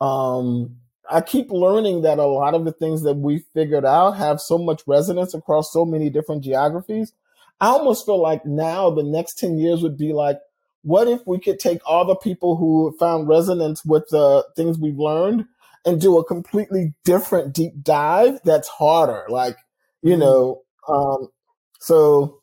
um 0.00 0.76
I 1.10 1.20
keep 1.20 1.50
learning 1.50 2.02
that 2.02 2.18
a 2.18 2.26
lot 2.26 2.54
of 2.54 2.64
the 2.64 2.72
things 2.72 3.02
that 3.02 3.14
we 3.14 3.44
figured 3.52 3.84
out 3.84 4.12
have 4.12 4.40
so 4.40 4.58
much 4.58 4.82
resonance 4.86 5.34
across 5.34 5.72
so 5.72 5.84
many 5.84 6.10
different 6.10 6.42
geographies 6.42 7.12
I 7.60 7.68
almost 7.68 8.04
feel 8.04 8.20
like 8.20 8.44
now 8.44 8.90
the 8.90 9.02
next 9.02 9.38
10 9.38 9.58
years 9.58 9.82
would 9.82 9.96
be 9.96 10.12
like, 10.12 10.38
what 10.82 11.08
if 11.08 11.20
we 11.26 11.38
could 11.38 11.58
take 11.58 11.80
all 11.86 12.04
the 12.04 12.16
people 12.16 12.56
who 12.56 12.94
found 12.98 13.28
resonance 13.28 13.84
with 13.84 14.06
the 14.10 14.44
things 14.56 14.78
we've 14.78 14.98
learned 14.98 15.46
and 15.86 16.00
do 16.00 16.18
a 16.18 16.24
completely 16.24 16.94
different 17.04 17.54
deep 17.54 17.72
dive 17.82 18.40
that's 18.44 18.68
harder? 18.68 19.24
Like, 19.28 19.56
you 20.02 20.10
mm-hmm. 20.10 20.20
know, 20.20 20.62
um, 20.88 21.28
so, 21.80 22.42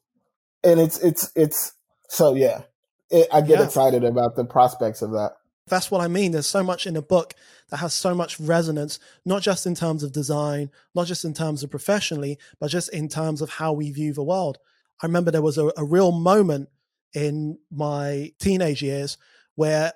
and 0.64 0.80
it's, 0.80 0.98
it's, 1.00 1.32
it's, 1.36 1.74
so 2.10 2.34
yeah, 2.34 2.64
it, 3.10 3.28
I 3.32 3.42
get 3.42 3.60
yeah. 3.60 3.66
excited 3.66 4.04
about 4.04 4.36
the 4.36 4.46
prospects 4.46 5.02
of 5.02 5.12
that. 5.12 5.34
That's 5.68 5.92
what 5.92 6.02
I 6.02 6.08
mean. 6.08 6.32
There's 6.32 6.48
so 6.48 6.64
much 6.64 6.88
in 6.88 6.96
a 6.96 7.02
book 7.02 7.34
that 7.70 7.78
has 7.78 7.94
so 7.94 8.14
much 8.14 8.40
resonance, 8.40 9.00
not 9.26 9.42
just 9.42 9.66
in 9.66 9.76
terms 9.76 10.04
of 10.04 10.12
design, 10.12 10.72
not 10.96 11.08
just 11.08 11.24
in 11.24 11.34
terms 11.34 11.64
of 11.64 11.70
professionally, 11.70 12.38
but 12.60 12.70
just 12.70 12.90
in 12.90 13.08
terms 13.08 13.42
of 13.42 13.52
how 13.52 13.74
we 13.74 13.92
view 13.92 14.14
the 14.14 14.24
world. 14.24 14.58
I 15.02 15.06
remember 15.06 15.32
there 15.32 15.42
was 15.42 15.58
a, 15.58 15.72
a 15.78 15.84
real 15.84 16.12
moment 16.12 16.70
in 17.14 17.58
my 17.72 18.32
teenage 18.40 18.82
years 18.82 19.18
where 19.56 19.94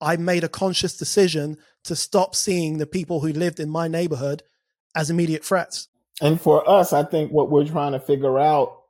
I 0.00 0.16
made 0.16 0.44
a 0.44 0.48
conscious 0.48 0.96
decision 0.96 1.58
to 1.84 1.94
stop 1.94 2.34
seeing 2.34 2.78
the 2.78 2.86
people 2.86 3.20
who 3.20 3.32
lived 3.32 3.60
in 3.60 3.70
my 3.70 3.88
neighborhood 3.88 4.42
as 4.94 5.10
immediate 5.10 5.44
threats. 5.44 5.88
And 6.20 6.40
for 6.40 6.68
us, 6.68 6.92
I 6.92 7.04
think 7.04 7.32
what 7.32 7.50
we're 7.50 7.66
trying 7.66 7.92
to 7.92 8.00
figure 8.00 8.38
out, 8.38 8.82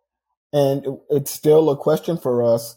and 0.52 0.98
it's 1.10 1.30
still 1.30 1.70
a 1.70 1.76
question 1.76 2.18
for 2.18 2.42
us, 2.42 2.76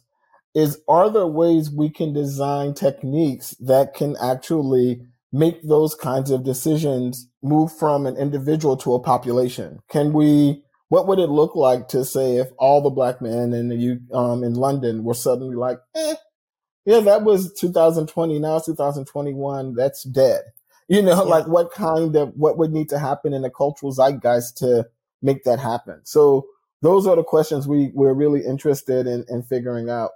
is 0.55 0.79
are 0.87 1.11
there 1.11 1.27
ways 1.27 1.69
we 1.69 1.89
can 1.89 2.13
design 2.13 2.73
techniques 2.73 3.51
that 3.59 3.93
can 3.93 4.15
actually 4.21 5.01
make 5.31 5.61
those 5.63 5.93
kinds 5.93 6.31
of 6.31 6.45
decisions 6.45 7.27
move 7.43 7.71
from 7.77 8.05
an 8.05 8.15
individual 8.15 8.77
to 8.77 8.93
a 8.95 8.99
population? 8.99 9.79
Can 9.89 10.13
we 10.13 10.63
what 10.89 11.07
would 11.07 11.19
it 11.19 11.29
look 11.29 11.55
like 11.55 11.89
to 11.89 12.05
say 12.05 12.37
if 12.37 12.47
all 12.57 12.81
the 12.81 12.89
black 12.89 13.21
men 13.21 13.53
in 13.53 13.67
the 13.69 13.99
um 14.15 14.43
in 14.43 14.53
London 14.53 15.03
were 15.03 15.13
suddenly 15.13 15.55
like, 15.55 15.79
eh, 15.95 16.15
yeah, 16.85 17.01
that 17.01 17.23
was 17.23 17.53
2020, 17.59 18.39
now 18.39 18.57
it's 18.57 18.67
2021, 18.67 19.75
that's 19.75 20.03
dead. 20.03 20.43
You 20.87 21.01
know, 21.01 21.25
yeah. 21.25 21.29
like 21.29 21.47
what 21.47 21.71
kind 21.71 22.15
of 22.15 22.31
what 22.35 22.57
would 22.57 22.71
need 22.71 22.89
to 22.89 22.99
happen 22.99 23.33
in 23.33 23.41
the 23.41 23.49
cultural 23.49 23.91
zeitgeist 23.91 24.57
to 24.59 24.87
make 25.21 25.43
that 25.43 25.59
happen? 25.59 26.01
So 26.05 26.45
those 26.81 27.07
are 27.07 27.15
the 27.15 27.23
questions 27.23 27.67
we 27.67 27.91
we're 27.93 28.13
really 28.13 28.45
interested 28.45 29.07
in 29.07 29.25
in 29.27 29.43
figuring 29.43 29.89
out. 29.89 30.11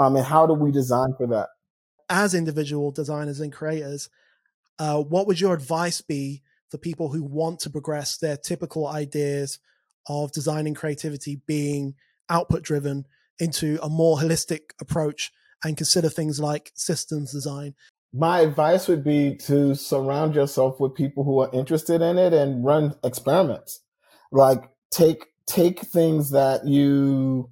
Um, 0.00 0.16
and 0.16 0.24
how 0.24 0.46
do 0.46 0.54
we 0.54 0.72
design 0.72 1.12
for 1.16 1.26
that? 1.26 1.50
As 2.08 2.34
individual 2.34 2.90
designers 2.90 3.38
and 3.38 3.52
creators, 3.52 4.08
uh, 4.78 5.02
what 5.02 5.26
would 5.26 5.40
your 5.40 5.52
advice 5.52 6.00
be 6.00 6.42
for 6.70 6.78
people 6.78 7.10
who 7.10 7.22
want 7.22 7.60
to 7.60 7.70
progress 7.70 8.16
their 8.16 8.38
typical 8.38 8.86
ideas 8.86 9.58
of 10.08 10.32
designing 10.32 10.72
creativity 10.72 11.42
being 11.46 11.94
output 12.30 12.62
driven 12.62 13.04
into 13.38 13.78
a 13.82 13.90
more 13.90 14.16
holistic 14.16 14.70
approach 14.80 15.32
and 15.62 15.76
consider 15.76 16.08
things 16.08 16.40
like 16.40 16.72
systems 16.74 17.32
design? 17.32 17.74
My 18.12 18.40
advice 18.40 18.88
would 18.88 19.04
be 19.04 19.36
to 19.42 19.74
surround 19.74 20.34
yourself 20.34 20.80
with 20.80 20.94
people 20.94 21.24
who 21.24 21.40
are 21.40 21.50
interested 21.52 22.00
in 22.00 22.16
it 22.16 22.32
and 22.32 22.64
run 22.64 22.94
experiments. 23.04 23.82
Like 24.32 24.64
take 24.90 25.26
take 25.46 25.80
things 25.80 26.30
that 26.30 26.66
you 26.66 27.50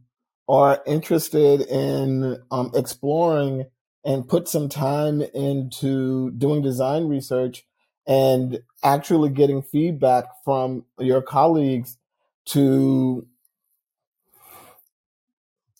are 0.48 0.82
interested 0.86 1.60
in 1.62 2.38
um, 2.50 2.70
exploring 2.74 3.66
and 4.04 4.26
put 4.26 4.48
some 4.48 4.68
time 4.68 5.20
into 5.34 6.30
doing 6.32 6.62
design 6.62 7.06
research 7.08 7.64
and 8.06 8.60
actually 8.82 9.28
getting 9.28 9.60
feedback 9.60 10.24
from 10.44 10.84
your 10.98 11.20
colleagues 11.20 11.98
to 12.46 13.26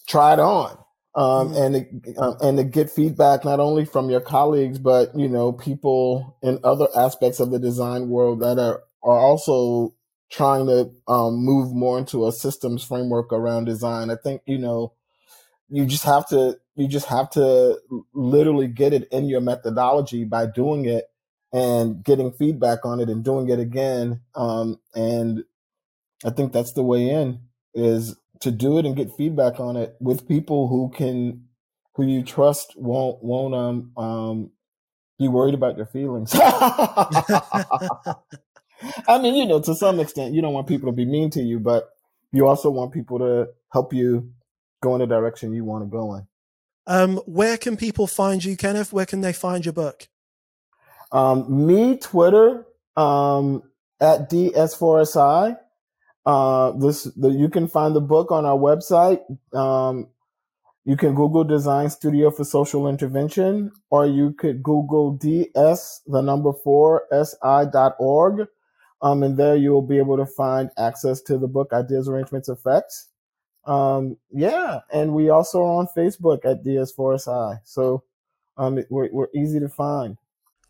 try 0.07 0.35
it 0.35 0.39
on 0.39 0.73
um, 1.15 1.53
mm-hmm. 1.53 1.75
and 1.75 2.19
uh, 2.19 2.35
and 2.43 2.59
to 2.59 2.65
get 2.65 2.91
feedback 2.91 3.45
not 3.45 3.61
only 3.61 3.87
from 3.87 4.11
your 4.11 4.21
colleagues 4.21 4.79
but 4.79 5.17
you 5.17 5.29
know 5.29 5.53
people 5.53 6.37
in 6.43 6.59
other 6.63 6.89
aspects 6.95 7.41
of 7.41 7.51
the 7.51 7.59
design 7.59 8.09
world 8.11 8.41
that 8.41 8.59
are 8.59 8.83
are 9.03 9.19
also 9.19 9.95
trying 10.31 10.67
to 10.67 10.91
um, 11.09 11.37
move 11.37 11.75
more 11.75 11.99
into 11.99 12.27
a 12.27 12.33
systems 12.33 12.85
framework 12.85 13.33
around 13.33 13.67
design. 13.67 14.11
I 14.11 14.17
think 14.17 14.43
you 14.47 14.59
know 14.59 14.93
you 15.69 15.87
just 15.87 16.05
have 16.05 16.29
to 16.29 16.59
you 16.77 16.88
just 16.88 17.07
have 17.07 17.31
to 17.31 17.79
literally 18.14 18.69
get 18.69 18.93
it 18.93 19.09
in 19.12 19.29
your 19.29 19.41
methodology 19.41 20.25
by 20.25 20.47
doing 20.47 20.87
it 20.87 21.07
and 21.53 22.05
getting 22.05 22.33
feedback 22.33 22.85
on 22.85 23.01
it 23.01 23.09
and 23.09 23.25
doing 23.25 23.49
it 23.49 23.59
again. 23.59 24.21
Um, 24.35 24.81
and 24.95 25.45
I 26.25 26.31
think 26.31 26.53
that's 26.53 26.73
the 26.75 26.83
way 26.83 27.11
in 27.11 27.41
is 27.75 28.17
to 28.41 28.51
do 28.51 28.79
it 28.79 28.87
and 28.87 28.97
get 28.97 29.17
feedback 29.17 29.61
on 29.61 29.77
it 29.77 29.97
with 30.01 30.29
people 30.29 30.69
who 30.69 30.91
can 30.91 31.45
who 31.95 32.05
you 32.07 32.23
trust 32.23 32.75
won't 32.77 33.23
won't 33.23 33.55
um 33.55 33.93
um 33.97 34.51
be 35.19 35.29
worried 35.29 35.55
about 35.55 35.77
your 35.77 35.87
feelings. 35.87 36.35
I 39.09 39.19
mean, 39.19 39.35
you 39.35 39.47
know, 39.47 39.61
to 39.61 39.75
some 39.75 40.01
extent, 40.01 40.35
you 40.35 40.43
don't 40.43 40.53
want 40.53 40.67
people 40.67 40.88
to 40.88 40.97
be 40.97 41.05
mean 41.05 41.31
to 41.31 41.43
you, 41.43 41.59
but 41.59 41.91
you 42.33 42.47
also 42.47 42.71
want 42.71 42.93
people 42.93 43.19
to 43.19 43.49
help 43.73 43.93
you 43.93 44.31
go 44.83 44.95
in 44.95 45.01
the 45.01 45.07
direction 45.07 45.53
you 45.53 45.64
want 45.64 45.85
to 45.85 45.88
go 45.91 46.14
in. 46.14 46.27
Um, 46.87 47.17
where 47.27 47.59
can 47.59 47.77
people 47.77 48.07
find 48.07 48.45
you, 48.45 48.57
Kenneth? 48.57 48.93
Where 48.93 49.07
can 49.07 49.21
they 49.21 49.33
find 49.33 49.64
your 49.64 49.75
book? 49.75 50.09
Um, 51.12 51.67
me, 51.67 51.97
Twitter, 51.99 52.67
um, 52.97 53.62
at 54.01 54.31
DS4SI. 54.31 55.59
Uh, 56.25 56.73
this 56.73 57.05
the, 57.17 57.31
you 57.31 57.49
can 57.49 57.69
find 57.69 57.97
the 57.97 58.01
book 58.01 58.31
on 58.31 58.45
our 58.45 58.57
website. 58.59 59.21
Um, 59.55 60.09
you 60.85 60.97
can 60.97 61.14
Google 61.14 61.45
Design 61.45 61.91
Studio 61.91 62.31
for 62.31 62.45
Social 62.45 62.88
Intervention, 62.88 63.73
or 63.91 64.07
you 64.07 64.33
could 64.33 64.62
Google 64.62 65.12
DS 65.12 66.03
the 66.07 66.21
number 66.21 66.53
four 66.53 67.05
SI 67.12 67.67
dot 67.73 67.95
org. 67.99 68.47
Um, 69.01 69.23
and 69.23 69.37
there 69.37 69.57
you 69.57 69.73
will 69.73 69.83
be 69.83 69.99
able 69.99 70.17
to 70.17 70.27
find 70.27 70.71
access 70.77 71.21
to 71.23 71.39
the 71.39 71.47
book 71.47 71.73
Ideas, 71.73 72.09
Arrangements, 72.09 72.49
Effects. 72.49 73.09
Um, 73.65 74.17
yeah, 74.31 74.81
and 74.93 75.15
we 75.15 75.29
also 75.29 75.61
are 75.61 75.79
on 75.79 75.89
Facebook 75.97 76.45
at 76.45 76.65
DS4SI. 76.65 77.61
So 77.65 78.03
um, 78.57 78.83
we're, 78.91 79.09
we're 79.13 79.29
easy 79.35 79.61
to 79.61 79.69
find. 79.69 80.17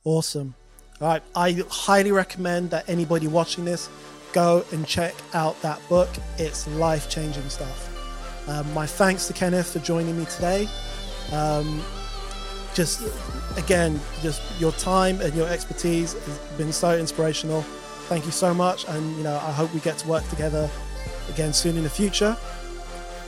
Awesome. 0.04 0.54
All 1.00 1.08
right, 1.08 1.22
I 1.34 1.62
highly 1.70 2.12
recommend 2.12 2.70
that 2.70 2.88
anybody 2.88 3.28
watching 3.28 3.64
this 3.64 3.88
go 4.32 4.64
and 4.72 4.86
check 4.86 5.14
out 5.32 5.60
that 5.62 5.80
book. 5.88 6.08
It's 6.38 6.66
life 6.68 7.08
changing 7.08 7.48
stuff. 7.48 7.84
Um, 8.48 8.72
my 8.74 8.86
thanks 8.86 9.26
to 9.28 9.32
Kenneth 9.32 9.72
for 9.72 9.78
joining 9.78 10.18
me 10.18 10.24
today. 10.24 10.68
Um, 11.32 11.82
just 12.74 13.02
again, 13.56 14.00
just 14.22 14.42
your 14.60 14.72
time 14.72 15.20
and 15.20 15.34
your 15.34 15.48
expertise 15.48 16.12
has 16.12 16.38
been 16.56 16.72
so 16.72 16.96
inspirational 16.96 17.64
thank 18.08 18.24
you 18.24 18.32
so 18.32 18.52
much. 18.54 18.86
And, 18.88 19.16
you 19.16 19.22
know, 19.22 19.36
I 19.36 19.52
hope 19.52 19.72
we 19.72 19.80
get 19.80 19.98
to 19.98 20.08
work 20.08 20.26
together 20.28 20.68
again 21.28 21.52
soon 21.52 21.76
in 21.76 21.84
the 21.84 21.90
future. 21.90 22.36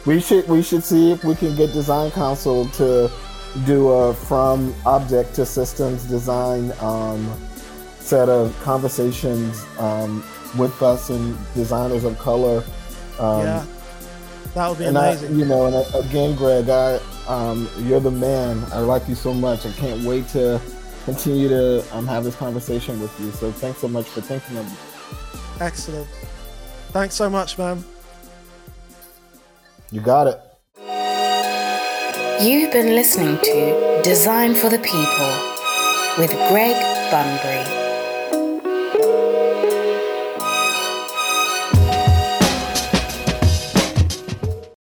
We 0.06 0.20
should 0.20 0.48
we 0.48 0.62
should 0.62 0.82
see 0.82 1.12
if 1.12 1.22
we 1.24 1.34
can 1.34 1.54
get 1.56 1.74
Design 1.74 2.10
Council 2.10 2.66
to 2.70 3.10
do 3.66 3.90
a 3.90 4.14
from 4.14 4.74
object 4.86 5.34
to 5.34 5.44
systems 5.44 6.04
design 6.04 6.72
um, 6.80 7.30
set 7.98 8.30
of 8.30 8.58
conversations 8.62 9.62
um, 9.78 10.24
with 10.56 10.80
us 10.82 11.10
and 11.10 11.36
designers 11.54 12.04
of 12.04 12.18
color. 12.18 12.64
Um, 13.18 13.42
yeah, 13.42 13.66
that 14.54 14.68
would 14.70 14.78
be 14.78 14.86
amazing. 14.86 15.34
I, 15.34 15.36
you 15.36 15.44
know, 15.44 15.66
and 15.66 16.06
again, 16.06 16.34
Greg, 16.34 16.70
I 16.70 16.98
um, 17.28 17.68
you're 17.80 18.00
the 18.00 18.10
man. 18.10 18.64
I 18.72 18.78
like 18.78 19.06
you 19.06 19.14
so 19.14 19.34
much. 19.34 19.66
I 19.66 19.72
can't 19.72 20.02
wait 20.02 20.28
to 20.28 20.58
continue 21.04 21.48
to 21.48 21.84
um, 21.96 22.06
have 22.06 22.24
this 22.24 22.36
conversation 22.36 23.00
with 23.00 23.18
you. 23.20 23.30
So 23.32 23.50
thanks 23.52 23.80
so 23.80 23.88
much 23.88 24.06
for 24.08 24.20
thinking 24.20 24.56
of 24.56 24.66
me. 24.66 24.76
Excellent. 25.60 26.08
Thanks 26.92 27.14
so 27.14 27.30
much, 27.30 27.58
man. 27.58 27.84
You 29.90 30.00
got 30.00 30.26
it. 30.26 30.40
You've 32.42 32.72
been 32.72 32.94
listening 32.94 33.38
to 33.42 34.00
Design 34.02 34.54
for 34.54 34.68
the 34.68 34.78
People 34.78 35.30
with 36.18 36.30
Greg 36.48 36.76
Bunbury. 37.10 37.79